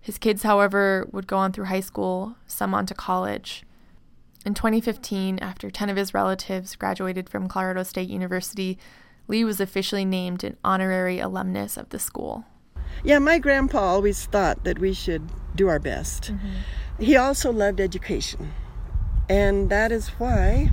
His 0.00 0.18
kids, 0.18 0.42
however, 0.42 1.08
would 1.12 1.26
go 1.26 1.38
on 1.38 1.52
through 1.52 1.66
high 1.66 1.80
school, 1.80 2.34
some 2.46 2.74
on 2.74 2.84
to 2.86 2.94
college. 2.94 3.64
In 4.44 4.54
2015, 4.54 5.38
after 5.38 5.70
10 5.70 5.88
of 5.88 5.96
his 5.96 6.12
relatives 6.12 6.74
graduated 6.74 7.30
from 7.30 7.46
Colorado 7.46 7.84
State 7.84 8.08
University, 8.10 8.76
Lee 9.28 9.44
was 9.44 9.60
officially 9.60 10.04
named 10.04 10.44
an 10.44 10.56
honorary 10.64 11.18
alumnus 11.18 11.76
of 11.76 11.88
the 11.90 11.98
school. 11.98 12.44
Yeah, 13.04 13.18
my 13.18 13.38
grandpa 13.38 13.78
always 13.78 14.26
thought 14.26 14.64
that 14.64 14.78
we 14.78 14.92
should 14.92 15.28
do 15.56 15.68
our 15.68 15.78
best. 15.78 16.32
He 16.98 17.16
also 17.16 17.50
loved 17.52 17.80
education, 17.80 18.52
and 19.28 19.70
that 19.70 19.90
is 19.92 20.08
why 20.08 20.70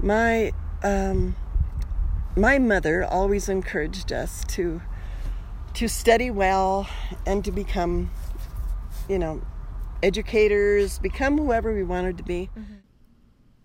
my 0.00 0.52
um, 0.82 1.36
my 2.36 2.58
mother 2.58 3.04
always 3.04 3.48
encouraged 3.48 4.12
us 4.12 4.44
to 4.48 4.82
to 5.74 5.88
study 5.88 6.30
well 6.30 6.88
and 7.26 7.44
to 7.44 7.52
become, 7.52 8.10
you 9.08 9.18
know, 9.18 9.40
educators, 10.02 10.98
become 10.98 11.38
whoever 11.38 11.72
we 11.72 11.84
wanted 11.84 12.16
to 12.18 12.24
be. 12.24 12.50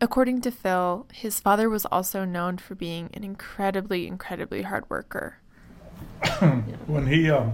According 0.05 0.41
to 0.41 0.51
Phil, 0.51 1.07
his 1.11 1.39
father 1.39 1.67
was 1.67 1.83
also 1.87 2.25
known 2.25 2.59
for 2.59 2.75
being 2.75 3.09
an 3.15 3.23
incredibly, 3.23 4.05
incredibly 4.05 4.61
hard 4.61 4.87
worker. 4.87 5.39
when 6.85 7.07
he 7.07 7.31
um, 7.31 7.53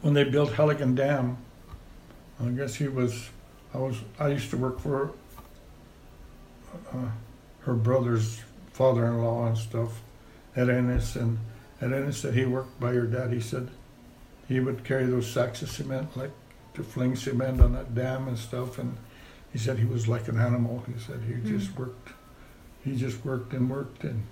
when 0.00 0.14
they 0.14 0.24
built 0.24 0.52
Halligan 0.52 0.94
Dam, 0.94 1.36
I 2.42 2.48
guess 2.48 2.76
he 2.76 2.88
was. 2.88 3.28
I 3.74 3.78
was. 3.78 3.98
I 4.18 4.28
used 4.28 4.48
to 4.52 4.56
work 4.56 4.80
for 4.80 5.12
uh, 6.94 7.10
her 7.60 7.74
brother's 7.74 8.40
father-in-law 8.72 9.48
and 9.48 9.58
stuff 9.58 10.00
at 10.56 10.70
Ennis, 10.70 11.14
and 11.14 11.38
at 11.82 11.92
Ennis 11.92 12.16
said 12.16 12.32
he 12.32 12.46
worked 12.46 12.80
by 12.80 12.94
your 12.94 13.04
dad. 13.04 13.34
He 13.34 13.40
said 13.40 13.68
he 14.48 14.60
would 14.60 14.82
carry 14.82 15.04
those 15.04 15.30
sacks 15.30 15.60
of 15.60 15.68
cement 15.68 16.16
like 16.16 16.32
to 16.72 16.82
fling 16.82 17.16
cement 17.16 17.60
on 17.60 17.74
that 17.74 17.94
dam 17.94 18.28
and 18.28 18.38
stuff, 18.38 18.78
and 18.78 18.96
he 19.56 19.62
said 19.62 19.78
he 19.78 19.86
was 19.86 20.06
like 20.06 20.28
an 20.28 20.38
animal. 20.38 20.84
He 20.86 21.00
said 21.00 21.18
he 21.26 21.36
just 21.50 21.74
worked. 21.78 22.10
He 22.84 22.94
just 22.94 23.24
worked 23.24 23.54
and 23.54 23.70
worked 23.70 24.04
and 24.04 24.22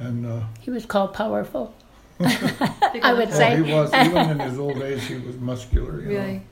and. 0.00 0.26
Uh, 0.26 0.40
He 0.58 0.68
was 0.68 0.84
called 0.84 1.14
powerful. 1.14 1.72
I 2.20 3.14
would 3.16 3.28
Well, 3.28 3.38
say. 3.38 3.62
he 3.62 3.72
was 3.72 3.94
even 4.06 4.30
in 4.30 4.40
his 4.40 4.58
old 4.58 4.82
age. 4.82 5.04
He 5.04 5.14
was 5.14 5.36
muscular. 5.36 6.00
You 6.00 6.08
Really? 6.08 6.42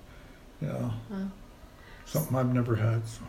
Know? 0.61 0.93
Yeah. 1.11 1.25
Something 2.05 2.37
I've 2.37 2.55
never 2.55 2.77
had. 2.77 3.09
So. 3.09 3.23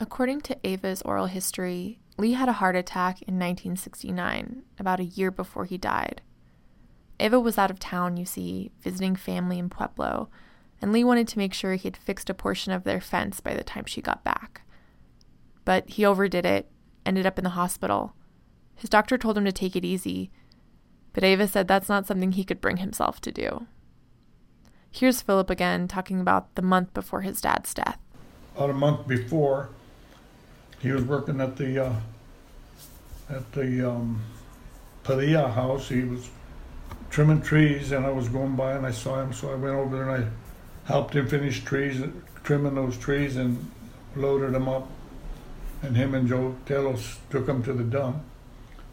According 0.00 0.40
to 0.42 0.56
Ava's 0.66 1.02
oral 1.02 1.26
history, 1.26 1.98
Lee 2.16 2.32
had 2.32 2.48
a 2.48 2.54
heart 2.54 2.74
attack 2.74 3.20
in 3.28 3.34
1969, 3.34 4.62
about 4.78 4.98
a 4.98 5.04
year 5.04 5.30
before 5.30 5.66
he 5.66 5.76
died. 5.76 6.22
Ava 7.20 7.38
was 7.38 7.58
out 7.58 7.70
of 7.70 7.78
town, 7.78 8.16
you 8.16 8.24
see, 8.24 8.70
visiting 8.80 9.14
family 9.14 9.58
in 9.58 9.68
Pueblo, 9.68 10.30
and 10.82 10.92
Lee 10.92 11.04
wanted 11.04 11.28
to 11.28 11.38
make 11.38 11.54
sure 11.54 11.74
he 11.74 11.86
had 11.86 11.96
fixed 11.96 12.28
a 12.28 12.34
portion 12.34 12.72
of 12.72 12.82
their 12.82 13.00
fence 13.00 13.40
by 13.40 13.54
the 13.54 13.62
time 13.62 13.84
she 13.86 14.02
got 14.02 14.24
back. 14.24 14.62
But 15.64 15.88
he 15.88 16.04
overdid 16.04 16.44
it, 16.44 16.68
ended 17.06 17.24
up 17.24 17.38
in 17.38 17.44
the 17.44 17.50
hospital. 17.50 18.14
His 18.74 18.90
doctor 18.90 19.16
told 19.16 19.38
him 19.38 19.44
to 19.44 19.52
take 19.52 19.76
it 19.76 19.84
easy, 19.84 20.32
but 21.12 21.22
Ava 21.22 21.46
said 21.46 21.68
that's 21.68 21.88
not 21.88 22.06
something 22.06 22.32
he 22.32 22.42
could 22.42 22.60
bring 22.60 22.78
himself 22.78 23.20
to 23.20 23.30
do. 23.30 23.66
Here's 24.90 25.22
Philip 25.22 25.50
again 25.50 25.86
talking 25.86 26.20
about 26.20 26.54
the 26.56 26.62
month 26.62 26.92
before 26.92 27.20
his 27.20 27.40
dad's 27.40 27.72
death. 27.72 27.98
About 28.56 28.70
a 28.70 28.74
month 28.74 29.06
before, 29.06 29.70
he 30.80 30.90
was 30.90 31.04
working 31.04 31.40
at 31.40 31.56
the 31.56 31.86
uh, 31.86 31.94
at 33.30 33.52
the 33.52 33.88
um, 33.88 34.20
Padilla 35.04 35.48
house. 35.48 35.88
He 35.88 36.02
was 36.02 36.28
trimming 37.08 37.40
trees, 37.40 37.92
and 37.92 38.04
I 38.04 38.10
was 38.10 38.28
going 38.28 38.56
by 38.56 38.72
and 38.72 38.84
I 38.84 38.90
saw 38.90 39.22
him, 39.22 39.32
so 39.32 39.50
I 39.52 39.54
went 39.54 39.74
over 39.74 39.96
there 39.96 40.10
and 40.10 40.24
I 40.24 40.28
helped 40.84 41.14
him 41.14 41.28
finish 41.28 41.62
trees, 41.64 42.02
trimming 42.42 42.74
those 42.74 42.96
trees, 42.96 43.36
and 43.36 43.70
loaded 44.16 44.52
them 44.52 44.68
up. 44.68 44.88
And 45.82 45.96
him 45.96 46.14
and 46.14 46.28
Joe 46.28 46.56
Telos 46.66 47.18
took 47.30 47.46
them 47.46 47.62
to 47.64 47.72
the 47.72 47.84
dump. 47.84 48.22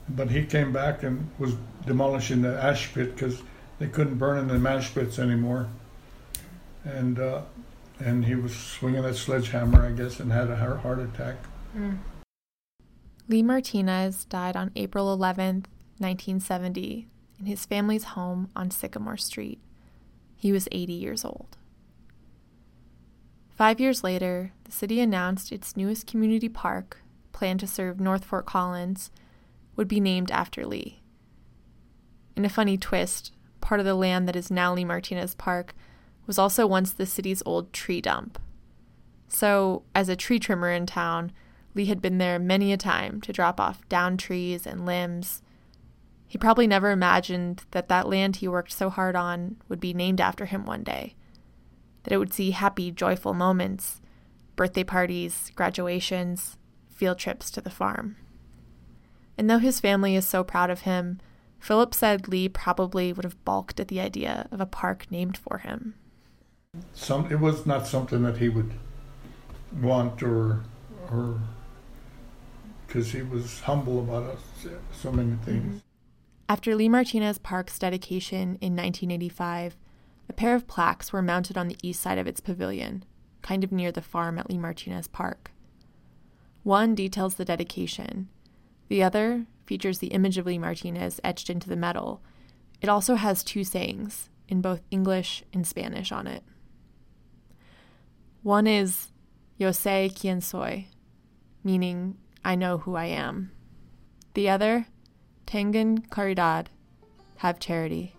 But 0.07 0.31
he 0.31 0.43
came 0.45 0.73
back 0.73 1.03
and 1.03 1.29
was 1.37 1.55
demolishing 1.85 2.41
the 2.41 2.61
ash 2.61 2.93
pit 2.93 3.13
because 3.13 3.41
they 3.77 3.87
couldn't 3.87 4.15
burn 4.15 4.37
in 4.49 4.63
the 4.63 4.69
ash 4.69 4.93
pits 4.93 5.19
anymore. 5.19 5.67
And 6.83 7.19
uh, 7.19 7.41
and 7.99 8.25
he 8.25 8.35
was 8.35 8.55
swinging 8.55 9.03
that 9.03 9.15
sledgehammer, 9.15 9.85
I 9.85 9.91
guess, 9.91 10.19
and 10.19 10.31
had 10.31 10.49
a 10.49 10.55
heart 10.55 10.99
attack. 10.99 11.35
Lee 13.27 13.43
Martinez 13.43 14.25
died 14.25 14.55
on 14.55 14.71
April 14.75 15.15
11th, 15.15 15.65
1970, 15.99 17.07
in 17.39 17.45
his 17.45 17.65
family's 17.65 18.05
home 18.05 18.49
on 18.55 18.71
Sycamore 18.71 19.17
Street. 19.17 19.59
He 20.35 20.51
was 20.51 20.67
80 20.71 20.93
years 20.93 21.25
old. 21.25 21.58
Five 23.59 23.81
years 23.81 24.05
later, 24.05 24.53
the 24.63 24.71
city 24.71 25.01
announced 25.01 25.51
its 25.51 25.75
newest 25.75 26.07
community 26.07 26.47
park, 26.47 27.01
planned 27.33 27.59
to 27.59 27.67
serve 27.67 27.99
North 27.99 28.23
Fort 28.23 28.45
Collins, 28.45 29.11
would 29.75 29.89
be 29.89 29.99
named 29.99 30.31
after 30.31 30.65
Lee. 30.65 31.01
In 32.37 32.45
a 32.45 32.49
funny 32.49 32.77
twist, 32.77 33.33
part 33.59 33.81
of 33.81 33.85
the 33.85 33.95
land 33.95 34.29
that 34.29 34.37
is 34.37 34.49
now 34.49 34.73
Lee 34.73 34.85
Martinez 34.85 35.35
Park 35.35 35.75
was 36.25 36.39
also 36.39 36.65
once 36.65 36.93
the 36.93 37.05
city's 37.05 37.43
old 37.45 37.73
tree 37.73 37.99
dump. 37.99 38.39
So, 39.27 39.83
as 39.93 40.07
a 40.07 40.15
tree 40.15 40.39
trimmer 40.39 40.71
in 40.71 40.85
town, 40.85 41.33
Lee 41.75 41.87
had 41.87 42.01
been 42.01 42.17
there 42.17 42.39
many 42.39 42.71
a 42.71 42.77
time 42.77 43.19
to 43.19 43.33
drop 43.33 43.59
off 43.59 43.81
downed 43.89 44.19
trees 44.19 44.65
and 44.65 44.85
limbs. 44.85 45.41
He 46.29 46.37
probably 46.37 46.65
never 46.65 46.91
imagined 46.91 47.65
that 47.71 47.89
that 47.89 48.07
land 48.07 48.37
he 48.37 48.47
worked 48.47 48.71
so 48.71 48.89
hard 48.89 49.17
on 49.17 49.57
would 49.67 49.81
be 49.81 49.93
named 49.93 50.21
after 50.21 50.45
him 50.45 50.65
one 50.65 50.83
day, 50.83 51.17
that 52.03 52.13
it 52.13 52.17
would 52.17 52.33
see 52.33 52.51
happy, 52.51 52.91
joyful 52.91 53.33
moments, 53.33 54.01
birthday 54.55 54.83
parties, 54.83 55.51
graduations, 55.55 56.57
field 56.89 57.17
trips 57.17 57.49
to 57.51 57.61
the 57.61 57.69
farm. 57.69 58.17
And 59.37 59.49
though 59.49 59.59
his 59.59 59.79
family 59.79 60.15
is 60.15 60.27
so 60.27 60.43
proud 60.43 60.69
of 60.69 60.81
him, 60.81 61.19
Philip 61.59 61.93
said 61.93 62.27
Lee 62.27 62.49
probably 62.49 63.13
would 63.13 63.25
have 63.25 63.43
balked 63.45 63.79
at 63.79 63.87
the 63.87 63.99
idea 63.99 64.47
of 64.51 64.59
a 64.61 64.65
park 64.65 65.07
named 65.09 65.37
for 65.37 65.59
him. 65.59 65.95
Some 66.93 67.31
it 67.31 67.39
was 67.39 67.65
not 67.65 67.87
something 67.87 68.21
that 68.23 68.37
he 68.37 68.49
would 68.49 68.73
want 69.81 70.21
or 70.21 70.63
or 71.09 71.39
because 72.85 73.11
he 73.11 73.21
was 73.21 73.61
humble 73.61 73.99
about 73.99 74.23
us, 74.23 74.39
so 74.91 75.11
many 75.11 75.35
things. 75.45 75.81
After 76.47 76.75
Lee 76.75 76.89
Martinez 76.89 77.37
Park's 77.37 77.77
dedication 77.77 78.57
in 78.61 78.75
1985, 78.75 79.77
a 80.29 80.33
pair 80.33 80.55
of 80.55 80.67
plaques 80.67 81.11
were 81.11 81.21
mounted 81.21 81.57
on 81.57 81.67
the 81.67 81.77
east 81.81 82.01
side 82.01 82.17
of 82.17 82.27
its 82.27 82.39
pavilion, 82.39 83.03
kind 83.41 83.63
of 83.63 83.71
near 83.71 83.91
the 83.91 84.01
farm 84.01 84.37
at 84.37 84.49
Lee 84.49 84.57
Martinez 84.57 85.07
Park. 85.07 85.51
One 86.63 86.93
details 86.93 87.35
the 87.35 87.45
dedication, 87.45 88.29
the 88.87 89.01
other 89.01 89.47
features 89.65 89.99
the 89.99 90.07
image 90.07 90.37
of 90.37 90.45
Lee 90.45 90.57
Martinez 90.57 91.19
etched 91.23 91.49
into 91.49 91.67
the 91.67 91.75
metal, 91.75 92.21
it 92.81 92.89
also 92.89 93.15
has 93.15 93.43
two 93.43 93.63
sayings 93.63 94.29
in 94.47 94.61
both 94.61 94.81
English 94.89 95.43
and 95.53 95.65
Spanish 95.65 96.11
on 96.11 96.27
it. 96.27 96.43
One 98.41 98.67
is 98.67 99.11
Yo 99.57 99.71
sé 99.71 100.09
quién 100.13 100.41
soy, 100.41 100.87
meaning 101.63 102.17
I 102.45 102.55
know 102.55 102.77
who 102.77 102.95
I 102.95 103.05
am. 103.07 103.51
The 104.33 104.49
other, 104.49 104.87
Tengan 105.45 106.03
caridad, 106.03 106.67
have 107.37 107.59
charity. 107.59 108.15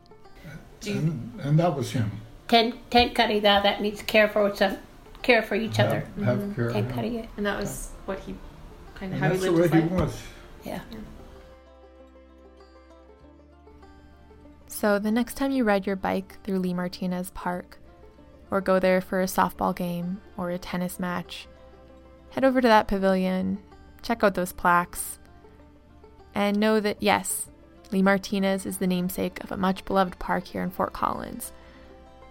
And, 0.87 1.41
and 1.43 1.59
that 1.59 1.77
was 1.77 1.93
him. 1.93 2.11
Ten, 2.49 2.75
ten 2.91 3.15
caridad, 3.15 3.63
that 3.63 3.81
means 3.81 4.03
care 4.03 4.29
for 4.29 4.55
some, 4.57 4.77
care 5.23 5.43
for 5.43 5.55
each 5.55 5.79
other. 5.79 6.01
Have, 6.25 6.41
have 6.41 6.57
care. 6.57 6.71
Ten 6.73 6.91
caridad. 6.91 7.29
And 7.37 7.47
that 7.47 7.59
was 7.61 7.91
what 8.07 8.19
he 8.21 8.35
kind 8.95 9.13
of 9.15 9.23
And 9.23 9.23
how 9.23 9.31
he 9.31 9.37
that's 9.37 9.45
the 9.45 9.51
lived 9.51 9.73
way 9.75 9.81
his 9.81 9.91
he 9.91 9.95
life. 9.97 10.01
was. 10.01 10.23
Yeah. 10.65 10.81
So 14.67 14.99
the 14.99 15.11
next 15.11 15.35
time 15.35 15.51
you 15.53 15.65
ride 15.65 15.87
your 15.87 15.97
bike 15.97 16.39
through 16.43 16.59
Lee 16.61 16.73
Martinez 16.73 17.31
Park, 17.35 17.79
or 18.51 18.61
go 18.61 18.79
there 18.79 19.01
for 19.01 19.21
a 19.21 19.27
softball 19.27 19.77
game 19.77 20.21
or 20.37 20.51
a 20.51 20.59
tennis 20.59 20.99
match, 20.99 21.47
head 22.31 22.45
over 22.45 22.61
to 22.61 22.69
that 22.69 22.89
pavilion, 22.89 23.59
check 24.03 24.25
out 24.25 24.35
those 24.35 24.53
plaques, 24.53 25.19
and 26.35 26.59
know 26.59 26.81
that 26.81 26.97
yes, 27.01 27.50
Lee 27.91 28.03
Martinez 28.03 28.67
is 28.67 28.79
the 28.79 28.87
namesake 28.87 29.43
of 29.43 29.51
a 29.51 29.57
much 29.57 29.85
beloved 29.85 30.19
park 30.19 30.47
here 30.47 30.63
in 30.63 30.71
Fort 30.71 30.93
Collins. 30.93 31.53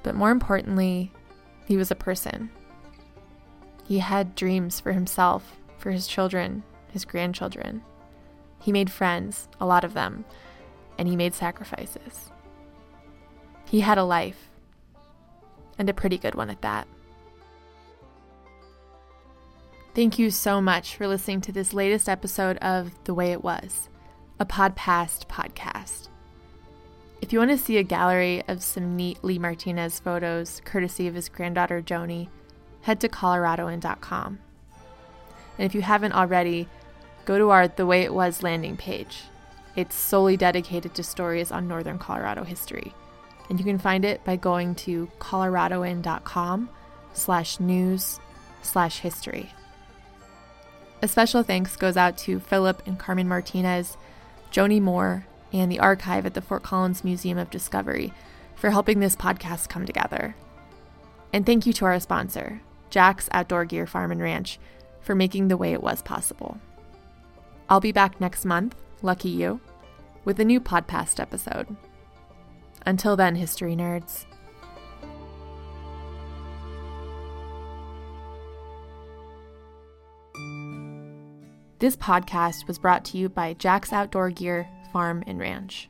But 0.03 0.15
more 0.15 0.31
importantly, 0.31 1.11
he 1.65 1.75
was 1.75 1.91
a 1.91 1.95
person. 1.95 2.49
He 3.85 3.99
had 3.99 4.35
dreams 4.35 4.79
for 4.79 4.93
himself, 4.93 5.57
for 5.77 5.91
his 5.91 6.07
children, 6.07 6.63
his 6.91 7.05
grandchildren. 7.05 7.83
He 8.59 8.71
made 8.71 8.91
friends, 8.91 9.47
a 9.59 9.65
lot 9.65 9.83
of 9.83 9.93
them, 9.93 10.25
and 10.97 11.07
he 11.07 11.15
made 11.15 11.33
sacrifices. 11.33 12.31
He 13.65 13.81
had 13.81 13.97
a 13.97 14.03
life, 14.03 14.49
and 15.77 15.89
a 15.89 15.93
pretty 15.93 16.17
good 16.17 16.35
one 16.35 16.49
at 16.49 16.61
that. 16.61 16.87
Thank 19.95 20.19
you 20.19 20.31
so 20.31 20.61
much 20.61 20.95
for 20.95 21.07
listening 21.07 21.41
to 21.41 21.51
this 21.51 21.73
latest 21.73 22.07
episode 22.07 22.57
of 22.57 22.91
The 23.03 23.13
Way 23.13 23.31
It 23.31 23.43
Was, 23.43 23.88
a 24.41 24.45
Podpast 24.45 25.27
podcast. 25.27 26.07
If 27.21 27.33
you 27.33 27.39
want 27.39 27.51
to 27.51 27.57
see 27.57 27.77
a 27.77 27.83
gallery 27.83 28.41
of 28.47 28.63
some 28.63 28.95
neat 28.95 29.21
Lee 29.21 29.37
Martinez 29.37 29.99
photos, 29.99 30.61
courtesy 30.63 31.07
of 31.07 31.15
his 31.15 31.27
granddaughter 31.27 31.81
Joni, 31.81 32.29
head 32.83 33.01
to 33.01 33.09
coloradoan.com. 33.09 34.39
And 35.57 35.65
if 35.65 35.75
you 35.75 35.81
haven't 35.81 36.13
already, 36.13 36.69
go 37.25 37.37
to 37.37 37.49
our 37.49 37.67
The 37.67 37.85
Way 37.85 38.03
It 38.03 38.13
Was 38.13 38.41
landing 38.41 38.77
page. 38.77 39.23
It's 39.75 39.95
solely 39.95 40.37
dedicated 40.37 40.93
to 40.95 41.03
stories 41.03 41.51
on 41.51 41.67
Northern 41.67 41.99
Colorado 41.99 42.45
history. 42.45 42.93
And 43.49 43.59
you 43.59 43.65
can 43.65 43.77
find 43.77 44.05
it 44.05 44.23
by 44.23 44.37
going 44.37 44.75
to 44.75 45.11
coloradoan.com 45.19 46.69
slash 47.11 47.59
news 47.59 48.21
slash 48.61 48.99
history. 48.99 49.51
A 51.01 51.09
special 51.09 51.43
thanks 51.43 51.75
goes 51.75 51.97
out 51.97 52.17
to 52.19 52.39
Philip 52.39 52.83
and 52.85 52.97
Carmen 52.97 53.27
Martinez, 53.27 53.97
Joni 54.51 54.81
Moore, 54.81 55.25
and 55.51 55.71
the 55.71 55.79
archive 55.79 56.25
at 56.25 56.33
the 56.33 56.41
Fort 56.41 56.63
Collins 56.63 57.03
Museum 57.03 57.37
of 57.37 57.49
Discovery 57.49 58.13
for 58.55 58.69
helping 58.69 58.99
this 58.99 59.15
podcast 59.15 59.69
come 59.69 59.85
together. 59.85 60.35
And 61.33 61.45
thank 61.45 61.65
you 61.65 61.73
to 61.73 61.85
our 61.85 61.99
sponsor, 61.99 62.61
Jack's 62.89 63.29
Outdoor 63.31 63.65
Gear 63.65 63.87
Farm 63.87 64.11
and 64.11 64.21
Ranch, 64.21 64.59
for 65.01 65.15
making 65.15 65.47
the 65.47 65.57
way 65.57 65.73
it 65.73 65.83
was 65.83 66.01
possible. 66.01 66.59
I'll 67.69 67.79
be 67.79 67.91
back 67.91 68.19
next 68.19 68.45
month, 68.45 68.75
lucky 69.01 69.29
you, 69.29 69.61
with 70.25 70.39
a 70.39 70.45
new 70.45 70.59
podcast 70.59 71.19
episode. 71.19 71.75
Until 72.85 73.15
then, 73.15 73.35
history 73.35 73.75
nerds. 73.75 74.25
This 81.79 81.95
podcast 81.95 82.67
was 82.67 82.77
brought 82.77 83.05
to 83.05 83.17
you 83.17 83.29
by 83.29 83.53
Jack's 83.53 83.93
Outdoor 83.93 84.31
Gear 84.31 84.67
Farm 84.91 85.23
and 85.25 85.39
Ranch. 85.39 85.89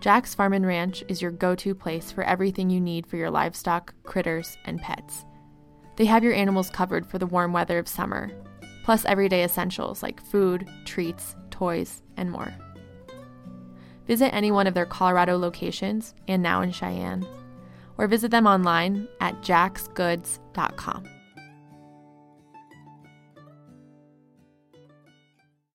Jack's 0.00 0.34
Farm 0.34 0.54
and 0.54 0.66
Ranch 0.66 1.04
is 1.06 1.20
your 1.20 1.32
go 1.32 1.54
to 1.54 1.74
place 1.74 2.10
for 2.10 2.24
everything 2.24 2.70
you 2.70 2.80
need 2.80 3.06
for 3.06 3.18
your 3.18 3.30
livestock, 3.30 3.92
critters, 4.04 4.56
and 4.64 4.80
pets. 4.80 5.26
They 5.96 6.06
have 6.06 6.24
your 6.24 6.32
animals 6.32 6.70
covered 6.70 7.06
for 7.06 7.18
the 7.18 7.26
warm 7.26 7.52
weather 7.52 7.78
of 7.78 7.86
summer, 7.86 8.30
plus 8.84 9.04
everyday 9.04 9.44
essentials 9.44 10.02
like 10.02 10.18
food, 10.18 10.66
treats, 10.86 11.36
toys, 11.50 12.02
and 12.16 12.30
more. 12.30 12.54
Visit 14.06 14.34
any 14.34 14.50
one 14.50 14.66
of 14.66 14.72
their 14.72 14.86
Colorado 14.86 15.36
locations 15.36 16.14
and 16.26 16.42
now 16.42 16.62
in 16.62 16.72
Cheyenne, 16.72 17.26
or 17.98 18.06
visit 18.06 18.30
them 18.30 18.46
online 18.46 19.08
at 19.20 19.42
jacksgoods.com. 19.42 21.15